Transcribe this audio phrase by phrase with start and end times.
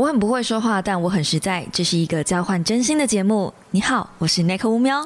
[0.00, 1.66] 我很不会说话，但我很实在。
[1.70, 3.52] 这是一个交换真心的节目。
[3.70, 4.98] 你好，我是 Nick 乌喵。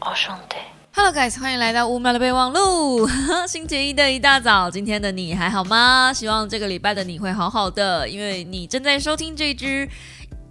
[0.00, 0.56] 哦兄弟
[0.92, 3.08] ，Hello guys，欢迎来到乌喵的备忘录。
[3.46, 6.12] 星期一的一大早，今天的你还好吗？
[6.12, 9.88] 希望这个礼拜的你会好好的，因为你正在收听这支。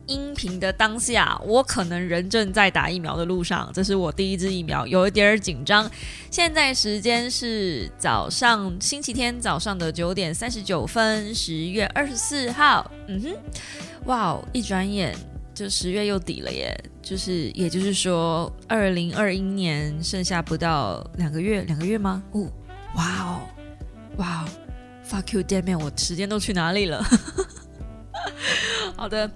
[0.08, 5.90] 音频的当下，我可能人正在打疫苗的路上，这是我第一支疫苗，有一点紧张。
[6.30, 12.90] 现在时间是早上星期天早上的九点三十九分，十月二十四号。
[13.08, 13.38] 嗯哼，
[14.06, 15.16] 哇哦，一转眼
[15.54, 16.76] 就十月又底了耶！
[17.02, 22.24] 就是也就是说，二零二一年剩下不到两个月，两个月吗？
[22.32, 22.48] 哦，
[22.96, 23.42] 哇哦，
[24.18, 24.50] 哇哦
[25.08, 27.04] ，fuck you，damn it，我时间都去哪里了？
[28.96, 29.30] 好的。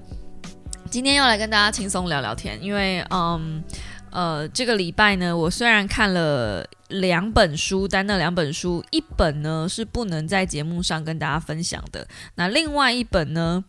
[0.90, 3.64] 今天要来跟大家轻松聊聊天，因为嗯
[4.12, 13.64] 呃，这个礼拜呢，我虽然看了两本书，但那两本书一本呢是不能在节目上跟大家分享的，那另外一本呢，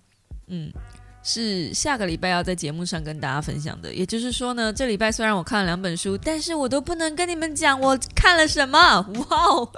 [0.47, 0.73] 嗯。
[1.29, 3.93] 是下个礼拜要在节目上跟大家分享的。
[3.93, 8.79] 也就是说呢，这礼拜虽然我看了两本书，但是我都不能跟你们讲我看了什么。
[8.79, 9.69] 哇哦，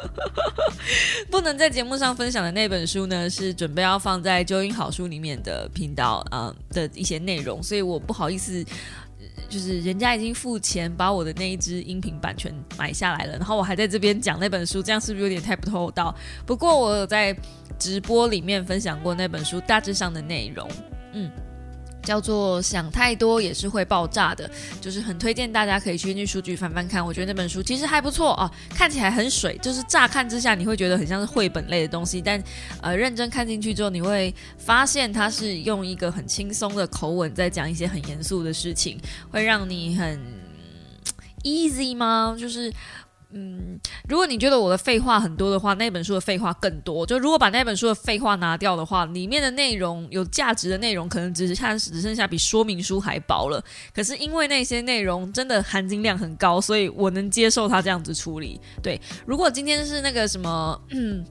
[1.32, 8.62] 不能在节目上分享的那本书呢，是准备要放在纠音好书里面的频道啊的一些内容，所以我不好意思，
[9.48, 16.14] 就是人家已经付钱把我的那一支音频版权买下来了，然后我还在这边讲那本书，这样是不是有点太不厚道？
[16.44, 17.34] 不过我有在
[17.78, 20.68] 直播里面分享过那本书大致上的内容。
[21.12, 21.30] 嗯，
[22.02, 27.04] 叫做想太多也是会爆炸的，就是很推荐大家可以去去书局翻翻看。
[27.04, 32.42] 我觉得那本书其实还不错啊，看起来很水，就是乍看之下你会觉得很像是绘本类的东西，但
[32.80, 38.98] 呃认真看进去之后，你会发现它是用一个很轻松的口吻在讲一些很严肃的事情，
[39.30, 40.20] 会让你很
[41.42, 42.36] easy 吗？
[42.38, 42.72] 就是。
[43.30, 47.04] 嗯，如果你觉得我的废话很多的话，那本书的废话更多。
[47.04, 53.62] 就如果把那本书的废话拿掉的话，里面的内容有价值的内容，可能只剩只剩下比说明书还薄了。
[53.94, 58.58] 可是因为那些内容真的含金量很高，所以我能接受他这样子处理。
[58.82, 61.22] 对，如果今天是那个什么，嗯，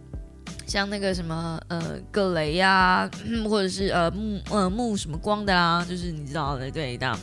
[0.68, 3.10] 像那个什么呃葛雷呀，
[3.50, 7.18] 或者是呃木呃木什么光的啊，就是你知道的，对的。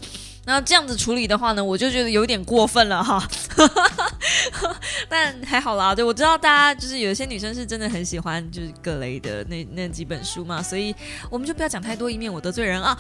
[0.47, 3.27] 那这样子处理的话呢，我就觉得有点过分了哈。
[5.09, 10.95] 但还好啦，对我知道大家就是有些女生是真的很喜欢就是格雷的那那几本书嘛，所以
[11.31, 12.99] 我们就不要讲太多，以免我得罪人啊。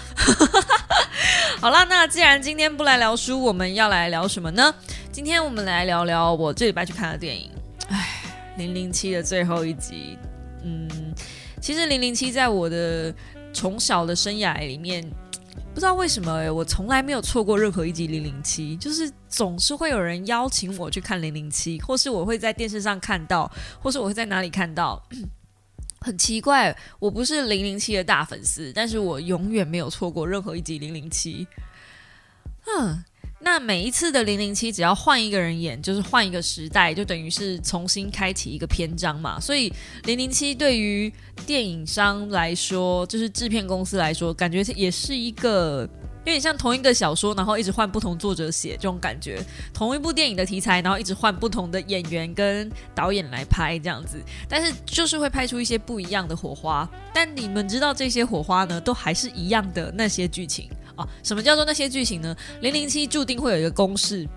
[1.60, 4.74] 好啦，那既然今天不来聊书，我们要来聊什么呢？
[5.12, 7.50] 今天我们来聊聊我这礼拜去看的电影。
[7.88, 8.22] 唉，
[8.56, 10.18] 零零七的最后一集。
[10.62, 10.88] 嗯，
[11.60, 13.14] 其实零零七在我的
[13.52, 15.04] 从小的生涯里面。
[15.74, 23.50] 不知道为什么，我从来没有错过任何一集零零七，就是总是会有人邀请我去看零零七，或是我会在电视上看到，
[23.82, 25.02] 或是我会在哪里看到。
[26.00, 31.46] 很奇怪，我不是零零七的大粉丝，但是我永远没有错过任何一集零零七。
[32.66, 33.02] 嗯。
[33.44, 39.38] 那每一次的零零七，只要换一个人演，就是换一个时代，就等于是重新开启一个篇章嘛。
[39.38, 39.70] 所以
[40.04, 41.12] 零零七对于
[41.46, 45.86] 电影商来说，就是制片公司来说，感觉也是一个
[46.24, 49.38] 有点像同一个小说，然后一直换不同作者写这种感觉。
[49.74, 54.18] 同一部电影的题材，然后一直换不同的演员跟导演来拍这样子，
[54.48, 56.88] 但是就是会拍出一些不一样的火花。
[57.12, 60.66] 但你们知道这些火花呢，都还是一样的那些剧情。
[60.96, 62.36] 哦，什么叫做那些剧情呢？
[62.60, 64.28] 零零七注定会有一个公式，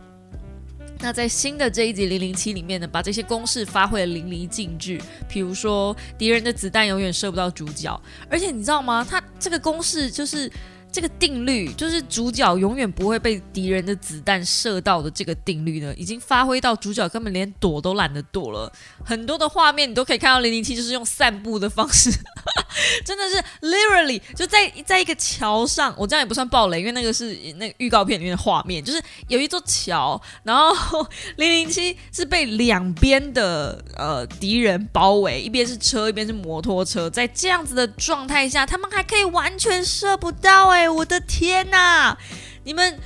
[0.99, 4.99] 那在新的这一集零零七里面呢，把这些公式发挥的淋漓尽致。
[5.27, 9.05] 比如说，敌人的子弹永远射不到主角，而且你知道吗？
[9.09, 10.51] 他这个公式就是。
[10.91, 18.71] 这个定律就是主角永远不会被敌人的子弹射到的这个定律呢，已经发挥到主角根本连躲都懒得躲了。
[19.05, 22.09] 很多的画面你都可以看到零零七就是用散步的方式，
[23.05, 25.93] 真的是 literally 就在在一个桥上。
[25.97, 31.05] 我这样也不算暴雷，因为那个是那个预告片里面的画面，就是有一座桥，然后
[31.35, 40.76] 零零七是被两边的呃敌人包围，一边是车，一边是摩托车，在这样子的状态下，他们还可以完全射不到哎。
[40.77, 42.15] 哎我的天哪！
[42.63, 42.99] 你们，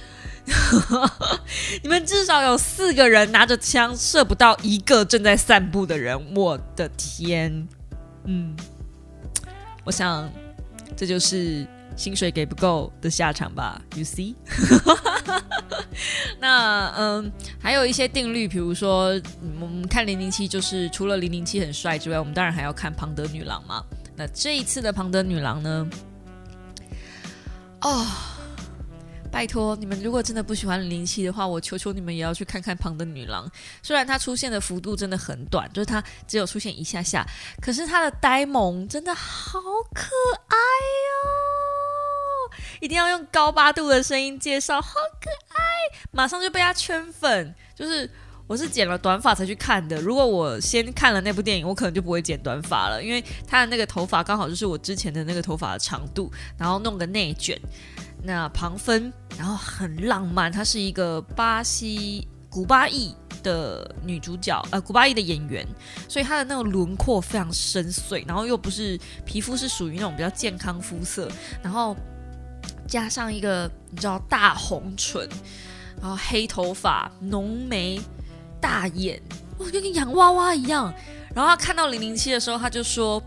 [1.82, 6.36] 你们至少有四个人拿着枪射不到一个正在散步的人。
[6.36, 7.66] 我的天，
[8.26, 8.54] 嗯，
[9.86, 10.30] 我想
[10.98, 11.66] 这就是
[11.96, 13.82] 薪水给不够的下场吧。
[13.96, 14.36] You see？
[16.42, 19.18] 那嗯，还有一些定律，比如说
[19.62, 23.82] 我们看零零七，就是除了零零七很帅之外，我们当然还要看庞德女郎嘛。
[24.18, 25.90] 那这一次的庞德女郎呢？
[27.82, 28.06] 哦，
[29.32, 33.50] 拜托你们，如果真的不喜欢零七的话，我求求你们也要去看看旁的女郎。
[33.82, 37.26] 虽然她出现的幅度真的很短，就是她只有出现一下下，
[37.62, 39.60] 可是她的呆萌真的好
[39.94, 40.06] 可
[40.48, 40.58] 爱
[41.26, 41.26] 哦，
[42.82, 45.66] 一定要用高八度的声音介绍，好可爱，
[46.12, 47.56] 马上就被他圈粉。
[47.74, 48.08] 就是
[48.48, 57.60] 我是剪了短发才去看的，如果我先看了那部电影，我可能就不会剪短发了，因为他的那个头发刚好就是我之前的那个头发的长度，然后弄个内卷，
[58.24, 63.16] 那旁分，然后很浪漫，她是一个巴西古巴裔。
[63.44, 65.68] 的女主角，呃，古巴裔的演员，
[66.08, 68.96] 所以她的那个轮廓非常深邃，然后又不是
[69.26, 71.28] 皮肤是属于那种比较健康肤色，
[71.64, 71.98] 然后
[72.88, 75.28] 加上一个你知道大红唇，
[76.00, 78.00] 然后黑头发、浓眉、
[78.62, 79.22] 大眼，
[79.58, 80.94] 哇，就跟洋娃娃一样。
[81.36, 83.22] 然后他看到零零七的时候，他就说：“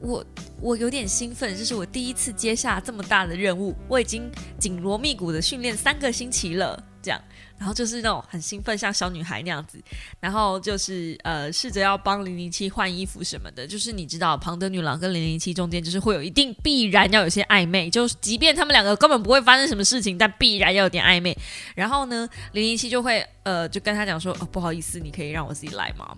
[0.00, 0.24] 我
[0.60, 7.20] 我有点兴奋，这是我第一次接下这么大的任务，我已经紧锣密鼓的训练三个星期了。”这样。
[7.58, 9.78] 然后就是那种很兴奋，像小女孩那样子，
[10.20, 13.66] 然后就是呃，试着要帮零零七换衣服什么的。
[13.66, 21.36] 就是你知道，庞德女郎跟零零七中间就是会有一定必然要有些暧昧，就是即便他们两个根本不会发生什么事情，但必然要有点暧昧。
[21.74, 26.16] 然后呢，零零七就会呃，就跟他讲说：“哦，不好意思，你可以让我自己来吗？”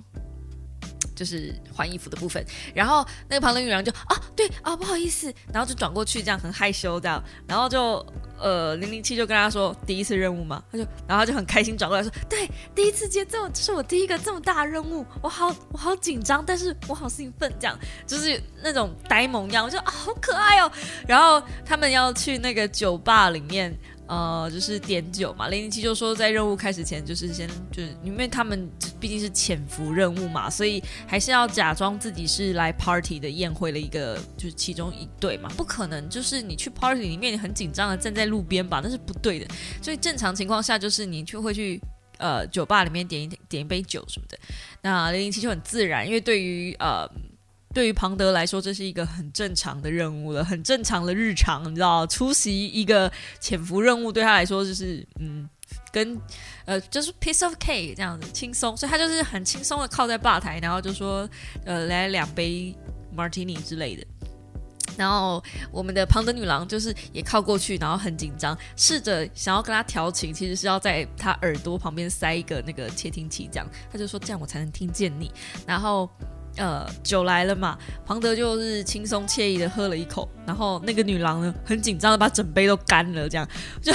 [1.16, 8.04] 就是换衣服的部分，然后那个庞德女郎就啊，对啊，不好意思，然后就转过去，这样很害羞这样，然后就
[8.38, 17.76] 呃零零七就跟他说第一次任务嘛，他就然后他就很开心转过来说，对，第一次接这种，这是我第一个这么大任务，我好我好紧张，但是我好兴奋，这样
[18.06, 20.70] 就是那种呆萌样，我就啊好可爱哦，
[21.08, 23.74] 然后他们要去那个酒吧里面。
[24.08, 25.48] 呃，就是点酒嘛。
[25.48, 28.70] 零零七就说，在任务开始前，就是先就是因为他们
[29.00, 35.48] 毕竟是潜伏任务嘛，所以还是要假装自己是来 party 的宴会的一个，就是其中一队嘛。
[35.56, 39.46] 不可能就是你去 party 里面，你很紧张的站在路边吧，那是不对的。
[39.82, 41.80] 所以正常情况下，就是你就会去
[42.18, 44.38] 呃酒吧里面点一点一杯酒什么的。
[44.82, 47.08] 那零零七就很自然，因为对于呃。
[47.76, 55.46] 对于庞德来说，这是一个很正常的任务了，很正常的日常，你知道，出席一个潜伏任务对他来说就是嗯，
[55.92, 56.18] 跟
[56.64, 61.28] 呃就是 piece of cake 这样子轻松，所以他就是很轻松的靠在吧台，然后就说
[61.66, 62.74] 呃来两杯
[63.14, 64.06] martini 之类的，
[64.96, 75.30] 然后我们的庞德女郎就是也靠过去，然后很紧张，试着想要跟他调情，其实是要在他耳朵旁边塞一个那个窃听器，这样他就说这样我才能听见你，
[75.66, 76.08] 然后。
[76.56, 77.76] 呃，酒来了嘛，
[78.06, 83.46] 庞德就是轻松惬意的喝了一口，然后那个女郎呢，很紧张的把整杯都干了，这样
[83.82, 83.92] 就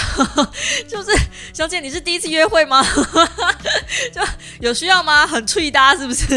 [0.87, 1.11] 就是
[1.53, 2.83] 小姐，你是第一次约会吗？
[4.13, 4.21] 就
[4.59, 5.25] 有需要吗？
[5.25, 6.27] 很脆搭是不是？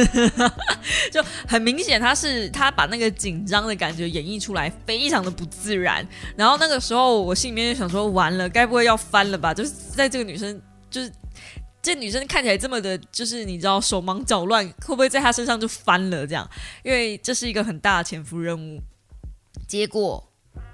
[1.12, 6.06] 就很明显，他是他把那个紧张的感觉演绎出来，非常的不自然。
[6.37, 9.53] 然后那个时候，我心里面就想说，完了，该不会要翻了吧？
[9.53, 10.61] 就是在这个女生
[10.91, 11.12] 就是。
[11.85, 16.27] 这女生看起来这么的，就是你知道手忙脚乱，会不会在她身上就翻了？
[16.27, 16.49] 这样，
[16.83, 18.81] 因为这是一个很大的潜伏任务。
[19.69, 20.27] 结果，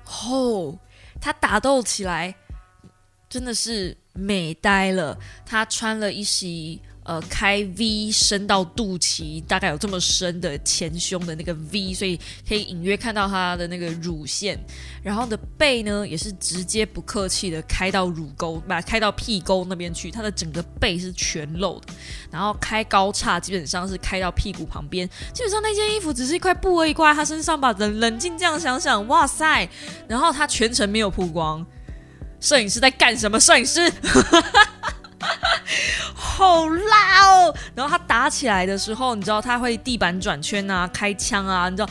[0.04, 0.78] 吼，
[1.20, 2.32] 她打斗起来
[3.28, 5.18] 真的是美呆了。
[5.44, 6.80] 她穿了一袭。
[7.02, 14.58] 呃，开 V 伸到肚脐，大概有这么深的前胸的那个 V，所以可以隐约看到她的那个乳腺。
[15.02, 20.10] 然后的背呢，也是直接不客气的开到乳沟，把开到屁沟那边去。
[20.10, 21.86] 她的整个背是全露的，
[22.30, 25.08] 然后开高叉，基本上是开到屁股旁边。
[25.32, 27.74] 基本上那件衣服只是一块布而已，挂在她身上吧。
[27.78, 29.66] 冷冷静这样想想，哇塞！
[30.06, 31.66] 然后她全程没有曝光，
[32.40, 33.40] 摄影师在干什么？
[33.40, 33.90] 摄影师。
[36.14, 37.54] 好辣哦！
[37.74, 41.88] 然后他打起来的时候，你知道他会地板转圈啊，开枪啊，你知道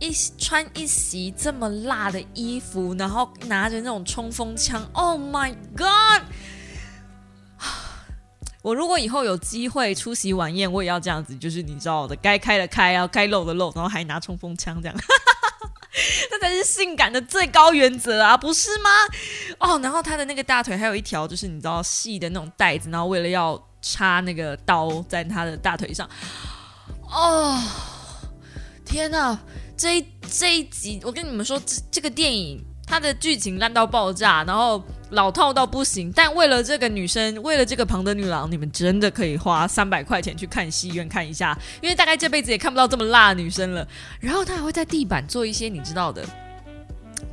[0.00, 6.22] 一穿一袭这么辣的衣服，然后拿着那种冲锋枪，Oh my God！
[8.62, 14.96] 我如果以后有机会出席晚宴，我也要这样子，就是你知道的，该开的开啊，该露的露，然后还拿冲锋枪这样。
[16.30, 18.90] 这才是性感的最高原则啊，不是吗？
[19.58, 26.08] 哦，然后他的那个大腿还有一条，就是你知道细的那种带子，然后为了要插那个刀在他的大腿上。
[27.02, 27.62] 哦，
[28.84, 29.38] 天哪！
[29.76, 32.64] 这一这一集，我跟你们说，这这个电影。
[32.86, 43.86] 他的剧情烂到爆炸，然后老套到不行，但为了这个女生，为了这个庞德女郎，你们真的可以花三百块钱去看戏院看一下，因为大概这辈子也看不到这么辣的女生了。
[44.20, 46.24] 然后她还会在地板做一些你知道的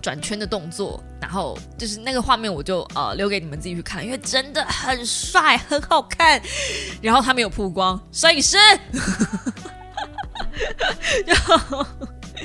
[0.01, 6.41] 转圈的动作，然后就是那个画面，我就呃留给你们自己去看，因为真的很帅，很好看。
[7.01, 8.58] 然后他没有曝光，摄影师。
[11.27, 11.86] 然后。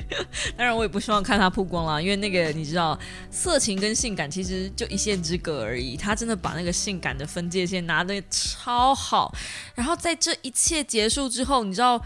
[0.57, 2.99] 当然，我也不希望看他曝光了，因为那个你知道，
[3.31, 5.97] 色情跟性感其实就一线之隔而已。
[5.97, 9.35] 他真的把那个性感的分界线拿的超好。
[9.75, 12.01] 然后在这一切结束之后，你知道，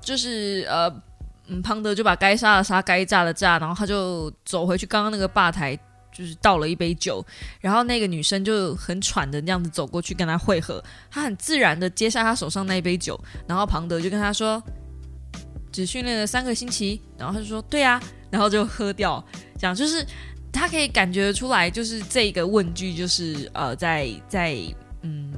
[0.00, 0.88] 就是呃，
[1.46, 5.78] 嗯，庞德就把该杀的杀，该炸的炸，然后他就走回去刚刚那个吧台，
[6.12, 7.24] 就是倒了一杯酒，
[7.60, 14.62] 然后那个女生就很喘的那样子走过去跟他会合，他很自然的接下他手上那一杯酒，然后庞德就跟他说，
[15.78, 19.24] 只训练了三个星期，然后他就说对啊，然后就喝掉，
[19.56, 20.04] 这样就是
[20.52, 24.58] 他可以感觉出来，就是这个问句就是呃在在
[25.02, 25.32] 嗯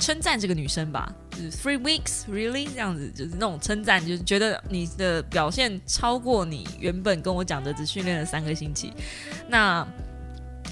[0.00, 1.14] 称赞这个女生吧。
[1.62, 2.66] Three weeks, really？
[2.72, 8.94] 这样子就是那种称赞，就是觉得你的表现超过你原本跟我讲的，只训练了三个星期。
[9.46, 9.86] 那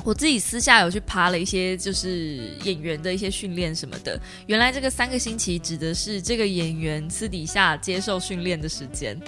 [0.05, 4.21] 我自己私下有去爬了一些，就是演员的一些训练什么的。
[4.47, 9.19] 原来这个三个星期指的是这个演员私底下接受训练的时间。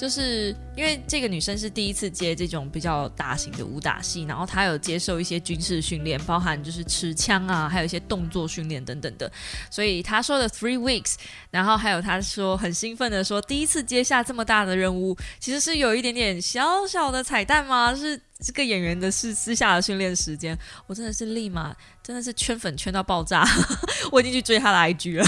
[0.00, 9.30] 就是因为这个女生是第一次接这种比较大型的武打戏，然后她有接受一些军事训练，包含就是持枪啊，还有一些动作训练等等的。
[9.70, 11.16] 所以她说的 three weeks，
[11.50, 17.94] 然后还有她说很兴奋的说第一次接下这么大的任务，其实是有一点点小小的彩蛋吗？
[17.94, 20.58] 是这个演员的是私下的训练时间。
[20.86, 23.46] 我真的是立马真的是圈粉圈到爆炸，
[24.10, 25.26] 我已经去追他的 IG 了。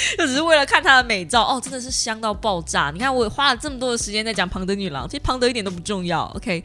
[0.18, 2.90] 就只是为了看她的美照哦，真的是香到爆炸！
[2.92, 6.24] 你看我花了这么多的时间在讲庞德女郎，其实庞德一点都不重要。
[6.36, 6.62] OK，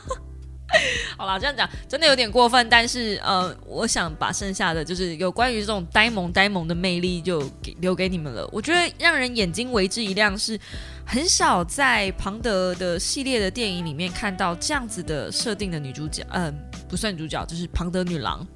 [1.18, 8.48] 好啦，这样讲真的有点过分，但是呃，我想把剩下的就是有关于这种呆萌呆萌的魅力就给留给你们了。
[8.52, 10.58] 我觉得让人眼睛为之一亮，是
[11.04, 16.54] 很少在庞德的系列的电影里面看到这样子的设定的女主角，嗯，
[16.88, 18.46] 不算女主角，就是庞德女郎。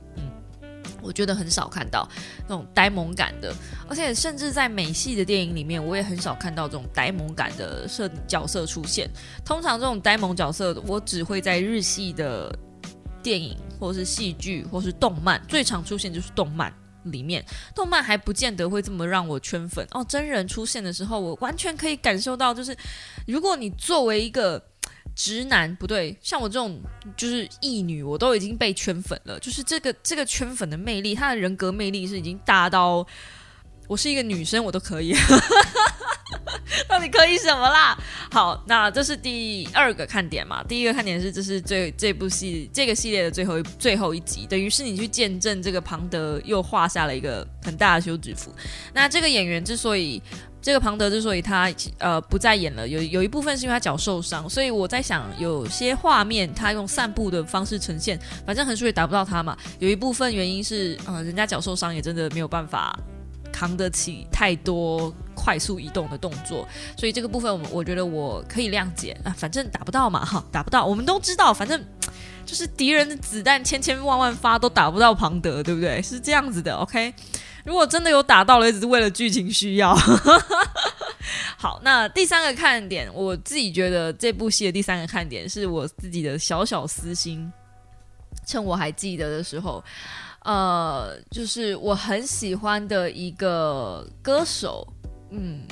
[1.05, 2.09] 我觉得很少看到
[2.49, 3.55] 那种呆萌感的，
[3.89, 9.11] 而且甚至在美系的电影里面，我也很少看到这种呆萌感的设角色出现。
[9.45, 12.51] 通常这种呆萌角色，我只会在日系的
[13.23, 16.73] 电影或是戏剧或是动漫最常出现，就是动漫
[17.05, 17.45] 里面。
[17.75, 20.05] 动漫还不见得会这么让我圈粉哦。
[20.09, 22.77] 真人出现的时候，我完全可以感受到，就是
[23.27, 24.63] 如果你作为一个。
[25.15, 26.81] 直男不对，像我这种
[27.17, 29.39] 就是异女，我都已经被圈粉了。
[29.39, 33.07] 就是这个这个圈粉的魅力，他的人格魅力是已经大到
[33.87, 35.15] 我是一个女生我都可以。
[36.89, 37.97] 到底可以什么啦？
[38.33, 40.63] 好，那这是第二个看点嘛。
[40.65, 48.53] 第一个看点是这是最这部戏这个系列的最后一最后一集，等于是你去见证这个庞德又画下了一个很大的休止符。
[48.93, 50.23] 那这个演员之所以。
[50.65, 59.55] 这个庞德之所以他呃不再演了，有有一部分是因为他脚受伤，所以我在想，有些画面他用散步的方式呈现，反正横竖也打不到他嘛。
[59.79, 62.99] 有一部分原因是，呃，人家脚受伤也真的没有办法
[63.55, 66.67] 扛得起太多快速移动的动作，
[66.99, 71.81] 所以这个部分我我觉得我可以谅解啊，反正打不到嘛，哈，打不到，我们都知道，反正
[72.45, 76.03] 就是敌人的子弹千千万万发都打不到庞德，对不对？
[76.03, 77.15] 是这样子的，OK。
[77.65, 79.95] 如果真的有打到了，也只是为了剧情需要。
[81.57, 87.51] 好，那第三个看点，我自己觉得这部戏的第三个看点是我自己的小小私心。
[88.47, 89.83] 趁我还记得的时候，
[90.45, 94.87] 呃，就是我很喜欢的一个歌手，
[95.31, 95.63] 嗯，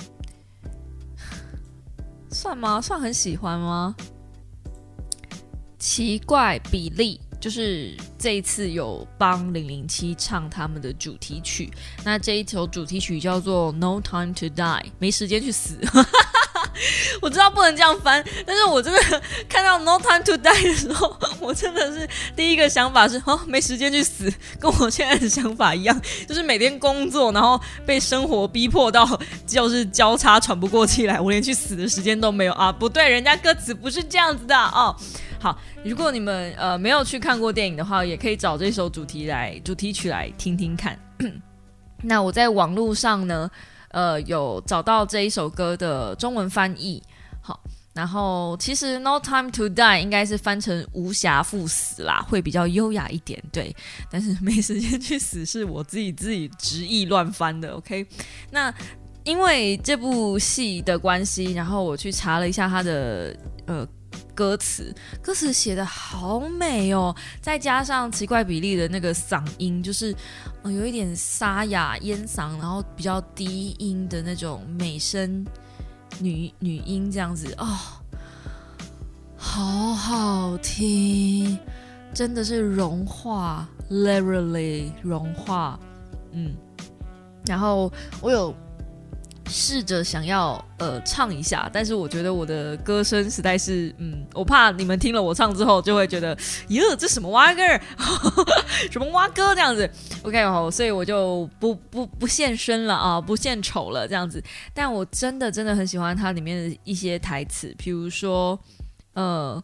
[2.30, 2.80] 算吗？
[2.80, 3.94] 算很喜欢吗？
[5.78, 7.20] 奇怪比例。
[7.40, 11.68] 就是这一次有帮零零七唱他们的主题曲，
[12.04, 14.54] 那这一首主题曲叫做《No Time to Die》，
[15.00, 15.76] 没时间去死。
[17.20, 29.08] 我知道不能这样翻，但是我真的 看到《No Time to Die》的时候，我真的是第一个想法是哦，没时间去死，跟我现在的想法一样，就是每天工作，然后被生活逼迫到
[29.46, 32.72] 就是交叉喘不过气来，我连去死的时间都没有啊！
[32.72, 34.94] 不对，人家歌词不是这样子的哦。
[35.40, 40.98] 好，如果你们呃没有去看过电影的话，也可以找这首主题来主题曲来听听看。
[42.04, 43.50] 那我在网络上呢，
[43.92, 47.02] 呃，有找到这一首歌的中文翻译。
[47.40, 47.60] 好，
[47.94, 53.42] 然后其实 No Time to Die 应该是翻成无暇赴死啦，会比较优雅一点。
[53.52, 53.74] 对，
[54.10, 57.72] 但是没时间去死是我自己自己执意乱翻的。
[57.74, 58.06] OK，
[58.50, 58.74] 那
[59.24, 63.86] 因为这部戏的关系，然后我去查了一下它的呃。
[64.34, 70.14] 歌词歌词写的好美哦，再加上奇怪比例的那个嗓音，就是
[70.62, 75.44] 呃有一点沙哑烟嗓，然后比较低音的那种美声
[76.18, 77.78] 女女音这样子哦，
[79.36, 81.58] 好好听，
[82.14, 85.78] 真的是融化，literally 融化，
[86.32, 86.54] 嗯，
[87.46, 88.54] 然后我有。
[89.52, 96.36] 试着想要呃唱一下，但是我觉得我的歌声实在是，嗯，我怕你们听了我唱之后就会觉得，
[96.68, 97.62] 哟，这什么蛙歌，
[98.90, 99.88] 什么蛙歌这样子。
[100.22, 104.42] OK，好，所以我就不不不现身了啊，不献丑了这样子。
[104.72, 108.58] 但我真的真的很喜欢它里面的一些台词，比如说，
[109.12, 109.62] 呃，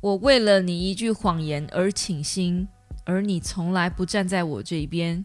[0.00, 2.66] 我为了你一句谎言而倾心，
[3.04, 5.22] 而你从来不站在我这一边，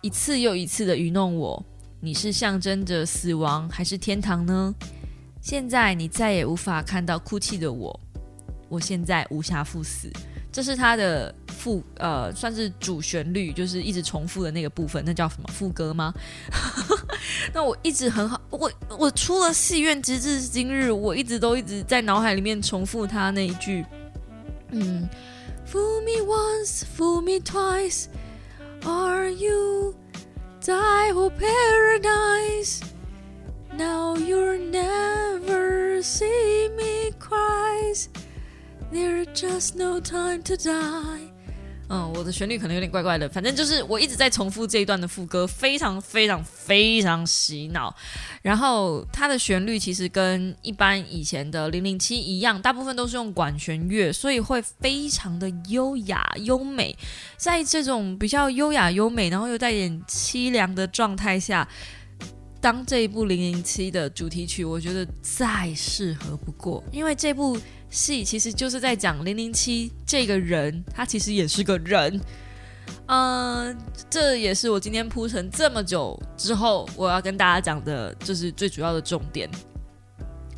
[0.00, 1.64] 一次又一次的愚弄我。
[2.04, 4.74] 你是象征着死亡还是天堂呢？
[5.40, 8.00] 现在你再也无法看到哭泣的我，
[8.68, 10.10] 我现在无暇赴死。
[10.50, 16.12] 这是他的副呃，算是主旋律，就是一直重复的那个部分，那叫什么副歌吗？
[17.54, 23.86] 那我一直很好，我我出了戏院，直至今日，我一直都一直在脑海里面重复他那一句，
[24.70, 25.08] 嗯
[25.72, 28.06] ，Fool me once, fool me twice,
[28.82, 29.94] are you
[30.62, 32.80] die for paradise?
[33.74, 37.92] Now you'll never see me cry.
[38.92, 41.31] There's just no time to die。
[41.94, 47.94] 嗯，我的旋律可能有点怪怪的，反正就是我一直在重复这一段的副歌，非常非常非常洗脑。
[48.40, 56.96] 然后它的旋律其实跟一般以前的零零七一样，大部分都是用管弦乐，所以会非常的优雅优美。
[57.36, 61.68] 在这种比较优雅优美，然后又带点凄凉的状态下，
[62.62, 67.58] 当这一部零零七的主题曲，我觉得再适合不过，因为这部。
[67.92, 72.18] 戏其实就是在讲零零七这个人，他其实也是个人。
[73.04, 73.76] 嗯，
[74.08, 79.46] 这也是我今天铺陈这么久之后，我要跟大家讲的，就是最主要的重点。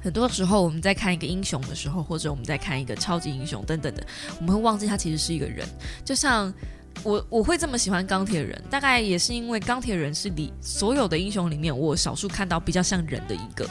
[0.01, 4.07] 很多时候我们在看一个英雄的时候，或者我们在看一个超级英雄等等的，
[4.39, 5.67] 我们会忘记他其实是一个人。
[6.05, 6.55] 就像
[7.03, 13.69] 我我会这么喜欢钢铁人，大概也是因为钢铁人是里所有的英雄里面，我少数看到比较像人的一个。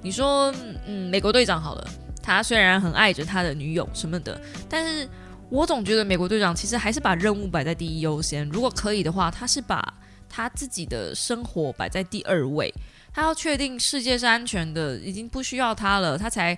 [0.00, 0.52] 你说，
[0.86, 1.88] 嗯，美国队长好了。
[2.24, 5.08] 他虽然很爱着他的女友什么的，但是
[5.50, 8.48] 我总觉得美国队长其实还是把任务摆在第一优先。
[8.50, 9.82] 如果可以的话，他是把
[10.28, 12.72] 他自己的生活摆在第二位。
[13.12, 16.56] 他要确定世界是安全的，已经不需要他了，他才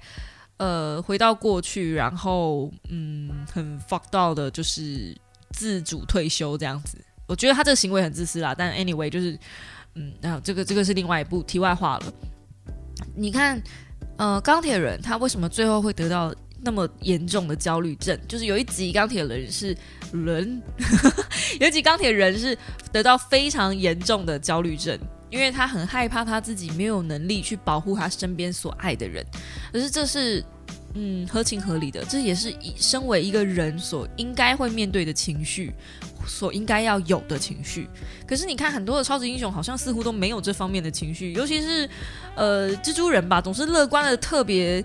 [0.59, 5.17] 呃回到过去，然后嗯很 fuck 到的，就是
[5.57, 6.99] 自主退休这样子。
[7.27, 9.39] 我觉得他这个行为很自私啦，但 anyway 就是
[9.95, 12.13] 嗯，那这个这个是另外一部题外话了。
[13.15, 13.63] 你看。
[14.17, 18.17] 呃，钢铁人他为什么最后会得到那么严重的焦虑症？
[18.29, 19.77] 就是有一集钢铁人是
[20.13, 20.63] 人，
[21.59, 22.57] 有一集钢铁人是
[22.93, 24.97] 得到非常严重的焦虑症，
[25.31, 29.27] 因为他很害怕他自己没有能力去保护他身边所爱的人，
[29.73, 30.45] 可是这是
[30.95, 35.73] 嗯合情合理的，这也是以身为一个人所应该会面对的情绪。
[36.27, 37.87] 所应该要有的情绪，
[38.27, 41.87] 可是你看很多的超级英雄好像似乎都没有这方面的情绪，尤其是
[42.35, 44.83] 呃蜘蛛人吧，总是乐观的特别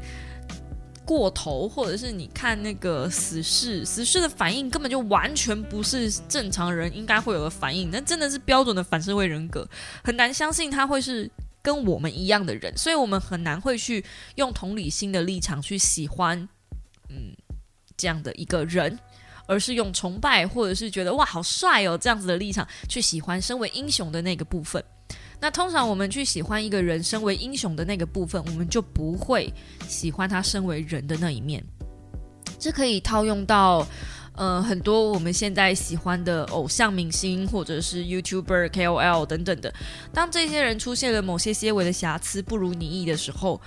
[1.05, 9.65] 过头，或者是你看那个死侍，死侍的反应根本就完全不是正常人应该会有的反应，那真的是标准的反社会人格，
[10.03, 11.31] 很难相信他会是
[11.69, 14.03] 跟我们一样的人，所以我们很难会去
[14.35, 16.49] 用同理心的立场去喜欢
[17.09, 17.35] 嗯
[17.95, 18.97] 这样的一个人。
[19.51, 24.83] 而是用崇拜或者是觉得哇好帅哦这样子的立场去喜欢身为英雄的那个部分。
[25.41, 29.51] 那通常我们去喜欢一个人身为英雄的那个部分，我们就不会
[29.87, 31.65] 喜欢他身为人的那一面。
[32.59, 33.87] 这可以套用到
[34.39, 39.71] 呃很多我们现在喜欢的偶像明星或者是 YouTuber、KOL 等等的。
[40.13, 43.59] 当这些人出现了某些些微的瑕疵不如你意的时候，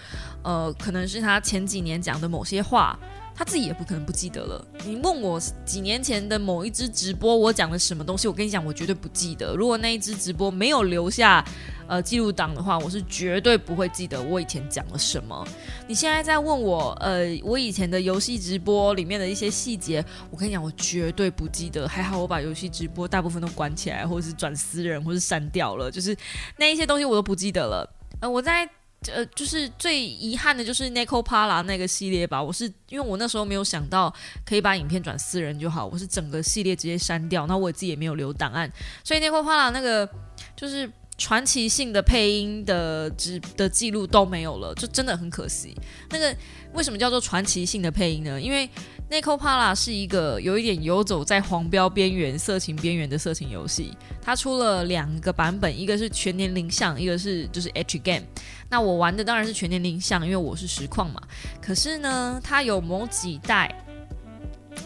[0.42, 2.98] 呃，可能是他前几年讲的某些话。
[3.34, 4.66] 他自己也不可能不记得了。
[4.84, 8.28] 你问我几年前的某一支直播，我讲了什么东西？
[8.28, 9.54] 我跟你讲，我绝对不记得。
[9.54, 11.44] 如果那一支直播没有留下
[11.86, 15.46] 呃记录档的话，我是绝对不会记得我以前讲了什么。
[15.88, 21.88] 你现在在问我，呃，我以前的游戏直播里面的一些细节，我跟你讲，我绝对不记得。
[21.88, 26.16] 还好我把游戏直播大部分都关起来，或者是转私人，或是删掉了，就是
[26.58, 27.88] 那一些东西我都不记得了。
[28.20, 28.68] 呃，我在。
[29.08, 32.42] 呃，就是最遗憾的就是 Nico Pala 那个系列吧。
[32.42, 34.12] 我是因为我那时候没有想到
[34.44, 37.46] 可以把影片转私人就好，我是整个系列直接删掉。
[37.46, 38.70] 那我自己也没有留档案，
[39.02, 40.08] 所以 Nico Pala 那个
[40.56, 45.74] 就是传奇性的配音的只的记录都没有了，就真的很可惜。
[46.10, 46.34] 那个
[46.72, 48.40] 为什么叫做传奇性的配音呢？
[48.40, 48.68] 因为
[49.10, 53.92] Nico Pala 是一个有一点游走在黄标边缘、色情边缘的色情游戏。
[54.22, 58.24] 它出了两个版本，一个是全年龄向，一个是就是 H Game。
[58.72, 61.20] 那我玩的当然是全年龄向，因为我是实况嘛。
[61.60, 63.70] 可是呢，它有某几代，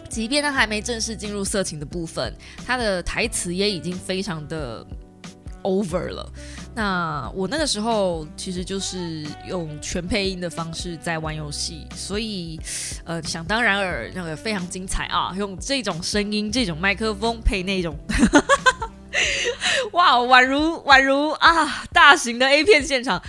[0.09, 2.35] 即便它还没正式进入色情的部分，
[2.67, 4.85] 它的台词也已经非常的
[5.63, 6.29] over 了。
[6.75, 12.59] 那我那个时候其实就是用全配音的方式在玩游戏，所以
[13.05, 17.97] 呃，想当然尔，那个非常精彩啊，用这种声音、这种麦克风配那种。
[19.93, 23.23] 哇，宛如宛如啊，大型的 A 片现场。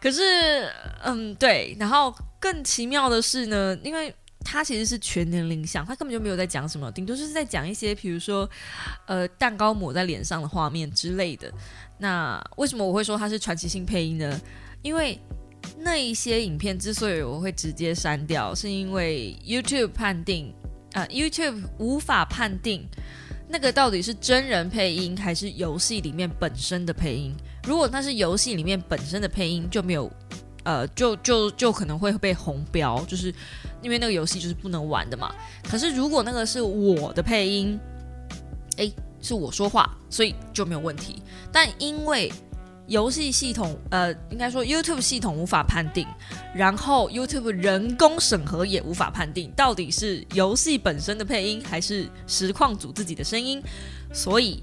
[0.00, 0.70] 可是，
[1.02, 1.76] 嗯，对。
[1.78, 8.48] 然后更奇妙的是呢，因为它其实是全年龄向，它根本就没有在讲什么，顶多就是在讲一些，比如说，
[9.06, 11.50] 呃，蛋糕抹在脸上的画面之类的。
[11.98, 14.40] 那为什么我会说它是传奇性配音呢？
[14.82, 15.18] 因为
[15.78, 20.54] 那一些影片之所以我会直接删掉，是因为 YouTube 判定，
[20.92, 22.86] 啊，YouTube 无法判定
[23.54, 27.32] 那个到底是真人配音还是游戏里面本身的配音。
[27.62, 30.10] 如果那是游戏里面本身的配音，就没有。
[30.64, 33.32] 呃，就就就可能会被红标，就是
[33.80, 35.32] 因为那个游戏就是不能玩的嘛。
[35.70, 37.78] 可是如果那个是我的配音，
[38.78, 41.22] 诶，是我说话，所以就没有问题。
[41.52, 42.32] 但因为
[42.86, 46.06] 游戏系统，呃，应该说 YouTube 系统无法判定，
[46.54, 53.62] 然后 YouTube 人工审核也无法判定到底是游戏本身的配音还是实况组自己的声音，
[54.12, 54.62] 所以。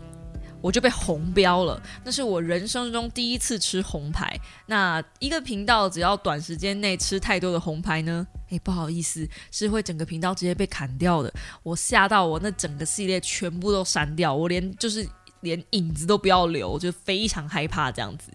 [0.63, 4.39] 我就被红标了，那是我人生中第一次吃红牌。
[4.67, 8.27] 那一个频道只要短时间内吃太多的红牌呢？
[8.51, 11.33] 诶，不好意思，是会整个频道直接被砍掉的。
[11.63, 15.03] 我吓到我那整个系列全部都删掉，我连就是
[15.41, 18.31] 连影子都不要留，就非常害怕这样子。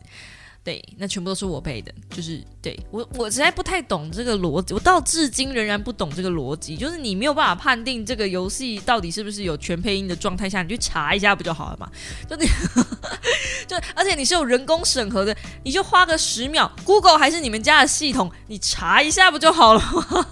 [0.62, 11.88] 对，那全部都是我配的，就是对我，我实在不太懂这个逻辑，我到至今仍然不懂这个逻辑，就是你没有办法判定这个游戏到底是不是有全配音的状态下，你去查一下不就好了嘛？
[12.28, 12.48] 就你，
[13.68, 20.26] 就而且你是有人工审核的，你就花个十秒，Google 还是你们家的系统，你查一下不就好了吗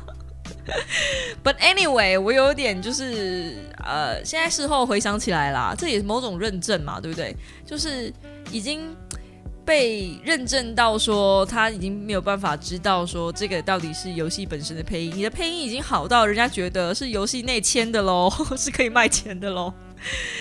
[1.45, 7.37] But anyway，我有点就是呃，现在事后回想起来啦，这也是某种认证嘛，对不对？
[7.67, 8.13] 就是
[8.51, 8.97] 已经。
[9.67, 19.73] 被认证到说他已经没有办法知道说这个到底是游戏本身的配音，你的配音已经好到人家觉得是游戏内签的喽， 是可以卖钱的喽。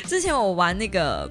[0.07, 1.25] 之前我玩那个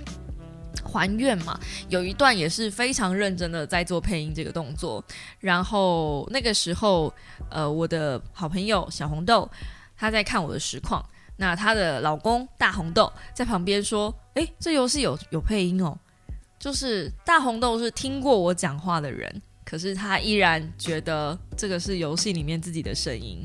[0.85, 1.59] 还愿嘛，
[1.89, 5.05] 有一段也是非常认真的在做配音这个动作，
[5.41, 7.13] 然后那个时候
[7.51, 9.49] 呃我的好朋友小红豆
[9.97, 11.05] 他在看我的实况，
[11.37, 15.97] 那她的老公大红豆在旁边说：“诶，这游戏有有配音哦。”
[16.59, 23.45] 就是大红豆是听过我讲话的人，可是他依然觉得这个是游戏里面自己的声音。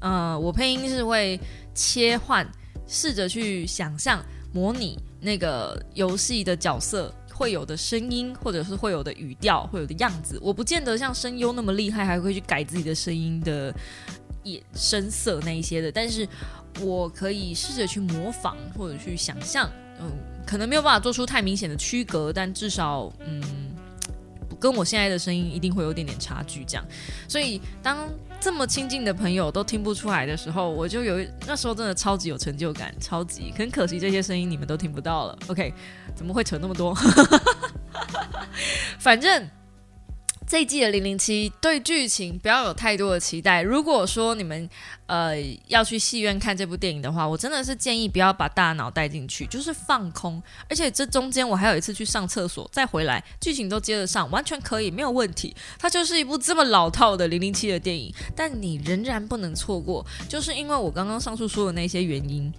[0.00, 1.40] 嗯，我配音是会
[1.74, 2.46] 切换，
[2.86, 4.22] 试着去想象、
[4.52, 10.38] 模拟那个游戏的角色会有的声音，或者是会有的语调、会有的样子。
[10.42, 13.74] 我不见得像声优那么厉害，还会去改自己的声音的
[14.42, 16.28] 也声色那一些的，但是
[16.80, 20.10] 我可以试着去模仿或者去想象，嗯。
[20.44, 23.40] 可能没有办法做出太明显的区隔，但至少，嗯，
[24.58, 26.84] 跟我现在的声音一定会有点点差距，这样。
[27.28, 28.10] 所以当
[28.42, 35.38] 这么亲近的朋友都听不出来的时候，我就有那时候真的超级有成就感，超级很可惜这些声音你们都听不到了。
[35.46, 35.72] OK，
[36.16, 36.92] 怎么会扯那么多？
[38.98, 39.48] 反正。
[40.46, 43.62] 这一季的零零七对剧情不要有太多的期待。
[43.62, 44.68] 如果说你们
[45.06, 45.34] 呃
[45.68, 50.42] 要去戏院看这部电影的话，我真的是建议不要把大脑带进去，就是放空。
[50.68, 55.56] 而且这中间我还有一次去上厕所再回来，剧情都接得上，完全可以没有问题。
[55.78, 62.52] 它就是一部这么老套的零零七的电影，但你仍然不能错过，就是因为我刚刚上述说的那些原因。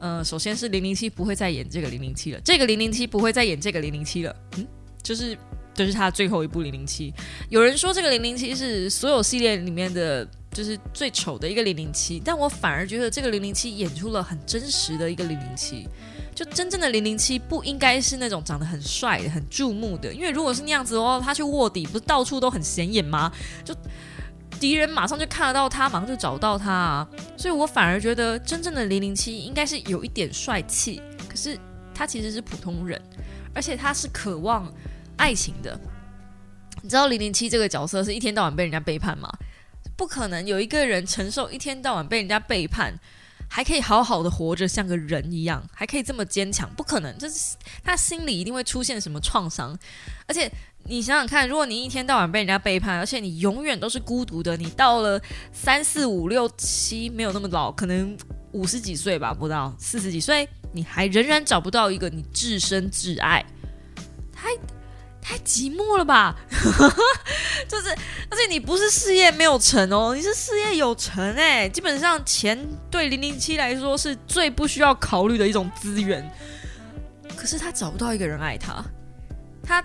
[0.00, 4.66] 呃，首先是零零七不会再演这个零零七了，这个零零七不会再演这个零零七了，嗯，
[5.02, 5.38] 就是。
[5.74, 7.12] 就是他最后一部零零七，
[7.50, 15.88] 有人说这个零零七是所有系列里面的就是最丑的一个零零七，但我反而觉得这个零零七演出了很真实的一个零零七。
[16.34, 23.32] 就真正的零零七不应该是那种长得很帅、很注目的，因为如果是那样子的话，他去卧底不是到处都很显眼吗？
[23.64, 23.72] 就
[24.58, 27.08] 敌人马上就看得到他，马上就找到他啊！
[27.36, 31.56] 所以我反而觉得真正的零零七应该是有一点帅气，可是
[31.94, 33.00] 他其实是普通人，
[33.54, 34.72] 而且他是渴望。
[35.16, 35.78] 爱情的，
[36.82, 39.30] 你知道零零七这个角色是一天到晚被人家背叛吗？
[39.96, 42.92] 不可能有一个人承受一天到晚被人家背叛，
[43.48, 47.16] 还可以好好的活着像个人一样，还可以这么坚强，不可能。
[47.16, 49.78] 就是他心里一定会出现什么创伤。
[50.26, 50.50] 而且
[50.86, 55.20] 你想想看，如果你一天到晚被人家背叛，而且你永远都是孤独的，你到了
[55.52, 58.16] 三四五六七没有那么老，可能
[58.50, 63.44] 五十几岁吧，不到四十几岁，你还仍然找不到一个你至深至爱，
[64.34, 64.50] 还。
[65.26, 66.36] 太寂寞了吧，
[67.66, 67.88] 就是，
[68.28, 71.66] 而且你不是事业没有成哦，你是事业有成哎。
[71.66, 72.58] 基本上钱
[72.90, 76.30] 对零零七来说是最不需要考虑的一种资源，
[77.34, 78.84] 可是他找不到一个人爱他，
[79.62, 79.82] 他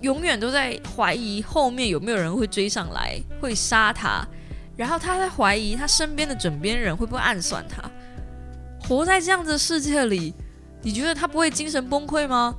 [0.00, 4.24] 永远都在怀疑后面有没有人会追上来会杀他，
[4.76, 7.82] 然后他在怀疑他身边的枕边人会不会暗算他。
[8.86, 10.32] 活在这样的世界里，
[10.82, 12.54] 你觉得他不会精神崩溃吗？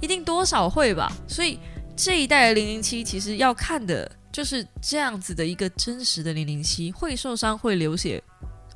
[0.00, 1.58] 一定多少会吧，所以
[1.96, 8.22] 这一代的零零七其实要看的就是这样子的一个真实的零零七，会受伤，会流血，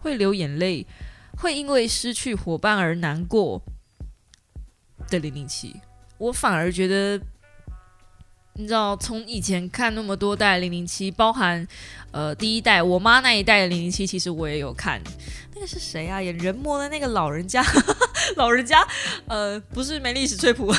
[0.00, 0.86] 会流眼泪，
[1.38, 3.62] 会因为失去伙伴而难过
[5.08, 5.74] 的零零七。
[6.18, 7.20] 我反而觉得，
[8.54, 11.66] 你知道，从以前看那么多代零零七，包含
[12.12, 15.00] 呃第一代我妈那一代的零零七，其实我也有看。
[15.54, 16.20] 那个是谁啊？
[16.20, 17.62] 演人魔的那个老人家，
[18.36, 18.86] 老人家，
[19.28, 20.72] 呃，不是梅丽史翠普，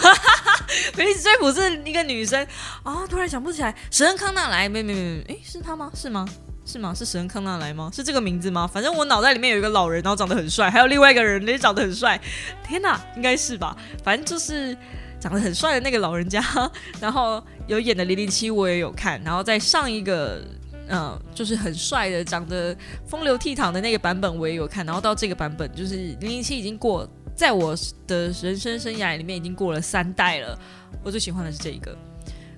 [0.98, 2.46] 梅丽史翠普是一个女生
[2.84, 3.74] 啊，突然想不起来。
[3.92, 5.92] 史恩康纳莱，没没没没，诶，是他吗？
[5.94, 6.28] 是吗？
[6.66, 6.94] 是吗？
[6.94, 7.90] 是史恩康纳莱吗？
[7.94, 8.66] 是这个名字吗？
[8.66, 12.20] 反正我脑袋里面有一个老人，然后长得很帅，还有另外一个人也长得很帅。
[12.68, 13.76] 天哪，应该是吧？
[14.04, 14.76] 反正就是
[15.20, 16.44] 长得很帅的那个老人家，
[17.00, 20.42] 然后有演的零零七我也有看，然后在上一个。
[20.88, 22.78] 嗯，就是很帅的，长得
[23.08, 27.76] 风流倜傥的那个版本我也有看，然后到这个版本就是零零七已经过，在我
[28.08, 30.58] 的人生生涯里面已经过了三代了。
[31.04, 31.96] 我最喜欢的是这一个，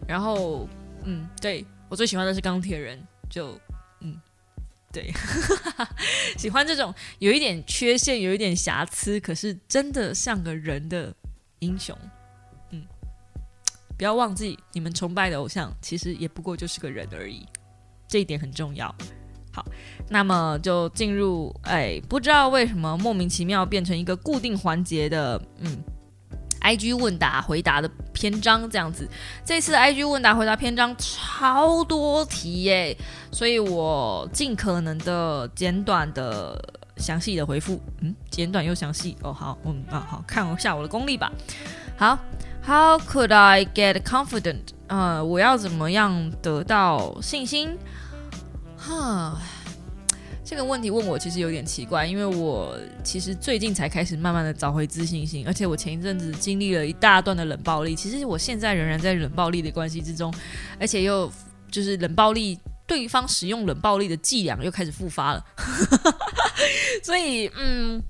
[0.07, 0.69] 然后
[1.03, 3.59] 嗯，对我最喜欢的是钢铁人，就
[4.01, 4.15] 嗯，
[4.93, 5.11] 对，
[6.37, 11.13] 喜欢这种有一点缺陷、有一点瑕疵，可是真的像个人的
[11.59, 11.97] 英雄。
[12.69, 12.85] 嗯，
[13.97, 17.45] 不要忘记，你们崇拜的偶像其实也不过就是个人而已。
[18.07, 18.93] 这一点很重要。
[19.57, 19.65] 好，
[20.09, 25.79] 那么就进入哎，不知道为什么莫名其妙变成一个固定环节的嗯
[26.61, 29.09] ，IG 问答回答的篇章这样子。
[29.43, 32.95] 这次 IG 问答回答篇章超多题耶，
[33.31, 36.63] 所以我尽可能的简短的
[36.97, 37.81] 详细的回复。
[38.01, 39.33] 嗯，简短又详细哦。
[39.33, 41.31] 好，嗯啊，好看一下我的功力吧。
[41.97, 42.19] 好
[42.63, 44.61] ，How could I get confident？
[44.85, 47.75] 呃，我要怎么样得到信心？
[48.87, 49.41] 哈，
[50.45, 60.33] 这个问题问我其实有点奇怪，因为我其实最近才开始慢慢的找回自信心，而且我前一阵子经历了一大段的冷暴力，其实我现在仍然在冷暴力的关系之中，
[60.79, 61.29] 而且又
[61.69, 65.45] 就是冷暴力对方使用冷暴力的伎俩又开始复发了，
[67.03, 68.01] 所以嗯，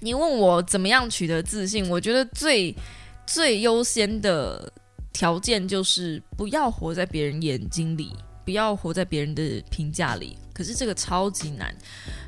[0.00, 2.72] 你问我怎么样取得自信，我觉得最
[3.26, 4.72] 最优先的
[5.12, 8.12] 条件就是不要活在别人眼睛里。
[8.48, 11.70] 不要活在别人的评价里，可是这个超级难。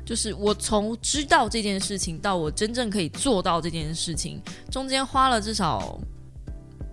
[0.05, 5.99] 就是我从知道这件事情到我真正可以做到这件事情，中间花了至少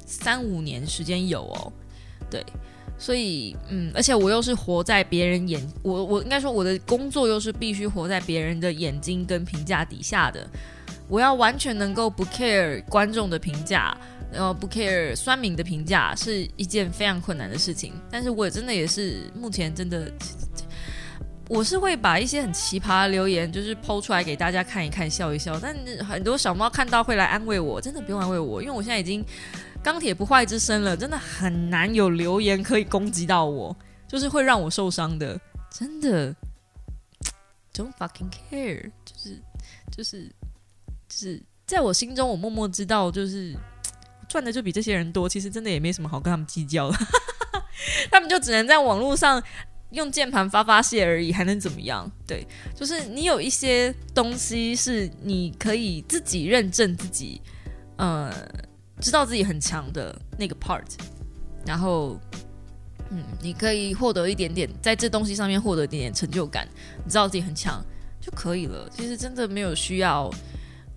[0.07, 1.71] 三五年时间有哦。
[2.31, 2.43] 对，
[2.99, 10.49] 所以嗯，而且我又是活在别人眼，我我应该说我的工作又是必须活在别人的眼睛跟评价底下的，
[11.07, 13.95] 我要完全能够不 care 观众的评价。
[14.31, 20.13] 然后不 care 酸民的评价是一件非常困难的事情，但是我真的也是目前真的，
[21.49, 29.25] 我是会把一些很奇葩的留言就是抛出来给大家看一看笑一笑，但很多小猫看到会来安慰我，真的不用安慰我，因为我现在已经
[29.83, 33.75] 钢铁不坏之身了，真的很难有留言可以攻击到我，
[34.07, 36.35] 就是会让我受伤的，真的
[37.73, 39.43] ，don't fucking care，就是
[39.91, 40.27] 就是
[41.09, 43.57] 就是在我心中，我默默知道就是。
[44.29, 46.99] 赚的就比这些人多，其实真的也没什么好跟他们计较的，
[48.13, 49.43] 他们就只能在网络上
[49.91, 52.11] 用键盘发发泄而已，还能怎么样？
[52.27, 57.41] 对，就是你有一些东西是你可以自己认证自己，
[57.97, 58.31] 呃，
[59.01, 60.85] 知道自己很强的那个 part，
[61.65, 62.21] 然后，
[63.11, 66.69] 嗯，你可以获得一点点在这东西上面获得一点点成就感，
[67.03, 67.83] 你知道自己很强
[68.21, 68.87] 就可以了。
[68.91, 70.31] 其实真的没有需要，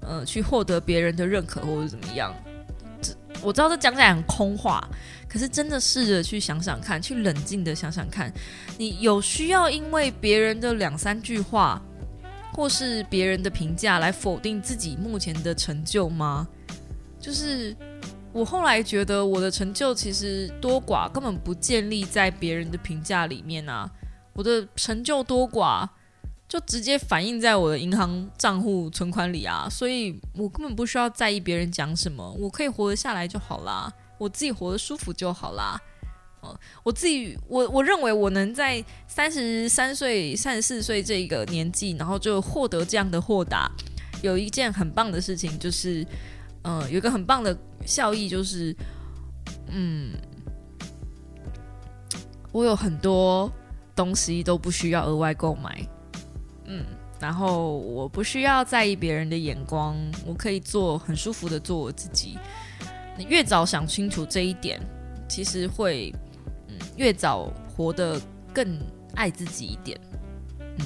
[0.01, 2.35] 呃，去获得别人的认可或者怎么样。
[3.41, 4.87] 我知道这讲起来很空话，
[5.27, 8.31] 可是真的试着去想想看，去冷静的想想看，
[8.77, 11.81] 你有需要因为别人的两三句话，
[12.53, 16.47] 或是别人的评价来否定自己目前的成就吗？
[17.19, 17.75] 就是
[18.31, 23.89] 我后来觉得，我的成就其实多寡根本不建立在别人的评价里面啊，
[24.33, 25.87] 我的成就多寡。
[26.51, 35.79] 就直接反映在我的银行账户存款里啊，所以我根本不需要在意别人讲什么，我可以活得下来就好啦，我自己活得舒服就好啦。
[36.41, 43.71] 哦，我自己，我我认为我能在三十三岁、三十四岁这个年纪，然后就获得这样的豁达，
[44.21, 46.05] 有一件很棒的事情，就是，
[46.65, 48.75] 嗯，有一个很棒的效益，就是，
[49.69, 50.11] 嗯，
[52.51, 53.49] 我有很多
[53.95, 55.87] 东西都不需要额外购买。
[56.71, 56.85] 嗯，
[57.19, 59.93] 然后我不需要在意别人的眼光，
[60.25, 62.39] 我可以做很舒服的做我自己。
[63.27, 64.79] 越早想清楚这一点，
[65.27, 66.13] 其实会
[66.69, 68.19] 嗯越早活得
[68.53, 68.79] 更
[69.15, 69.99] 爱自己一点。
[70.79, 70.85] 嗯，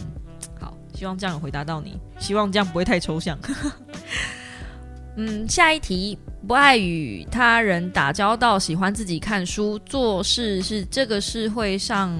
[0.59, 3.37] 好，希望这样回答到你，希望这样不会太抽象。
[5.17, 6.17] 嗯，下一题，
[6.47, 12.11] 不爱与他人打交道，喜欢自己看书，做事是这个社会上，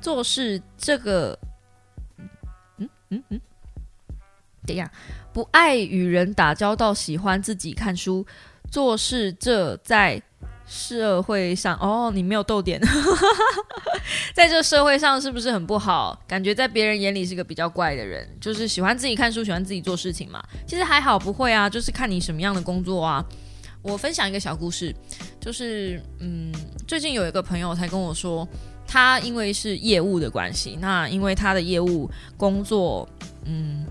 [0.00, 1.36] 做事这个，
[3.10, 3.40] 嗯嗯，
[4.66, 4.90] 等一下，
[5.32, 8.26] 不爱与人打交道，喜欢自己看书，
[8.70, 10.22] 做事这在。
[10.72, 12.80] 社会上哦，你没有逗点，
[14.32, 16.16] 在这社会上是不是很不好？
[16.28, 20.40] 感觉在别人眼里是个比较怪的人，就是喜欢自己看书，喜欢自己做事情嘛。
[20.68, 23.24] 其实还好，不会啊，就是看你什么样的工作啊。
[23.82, 24.94] 我分享一个小故事，
[25.40, 26.54] 就是嗯，
[26.86, 28.46] 最近有一个朋友才跟我说，
[28.90, 33.08] 他因为是业务的关系，那因为他的业务工作，
[33.44, 33.86] 嗯。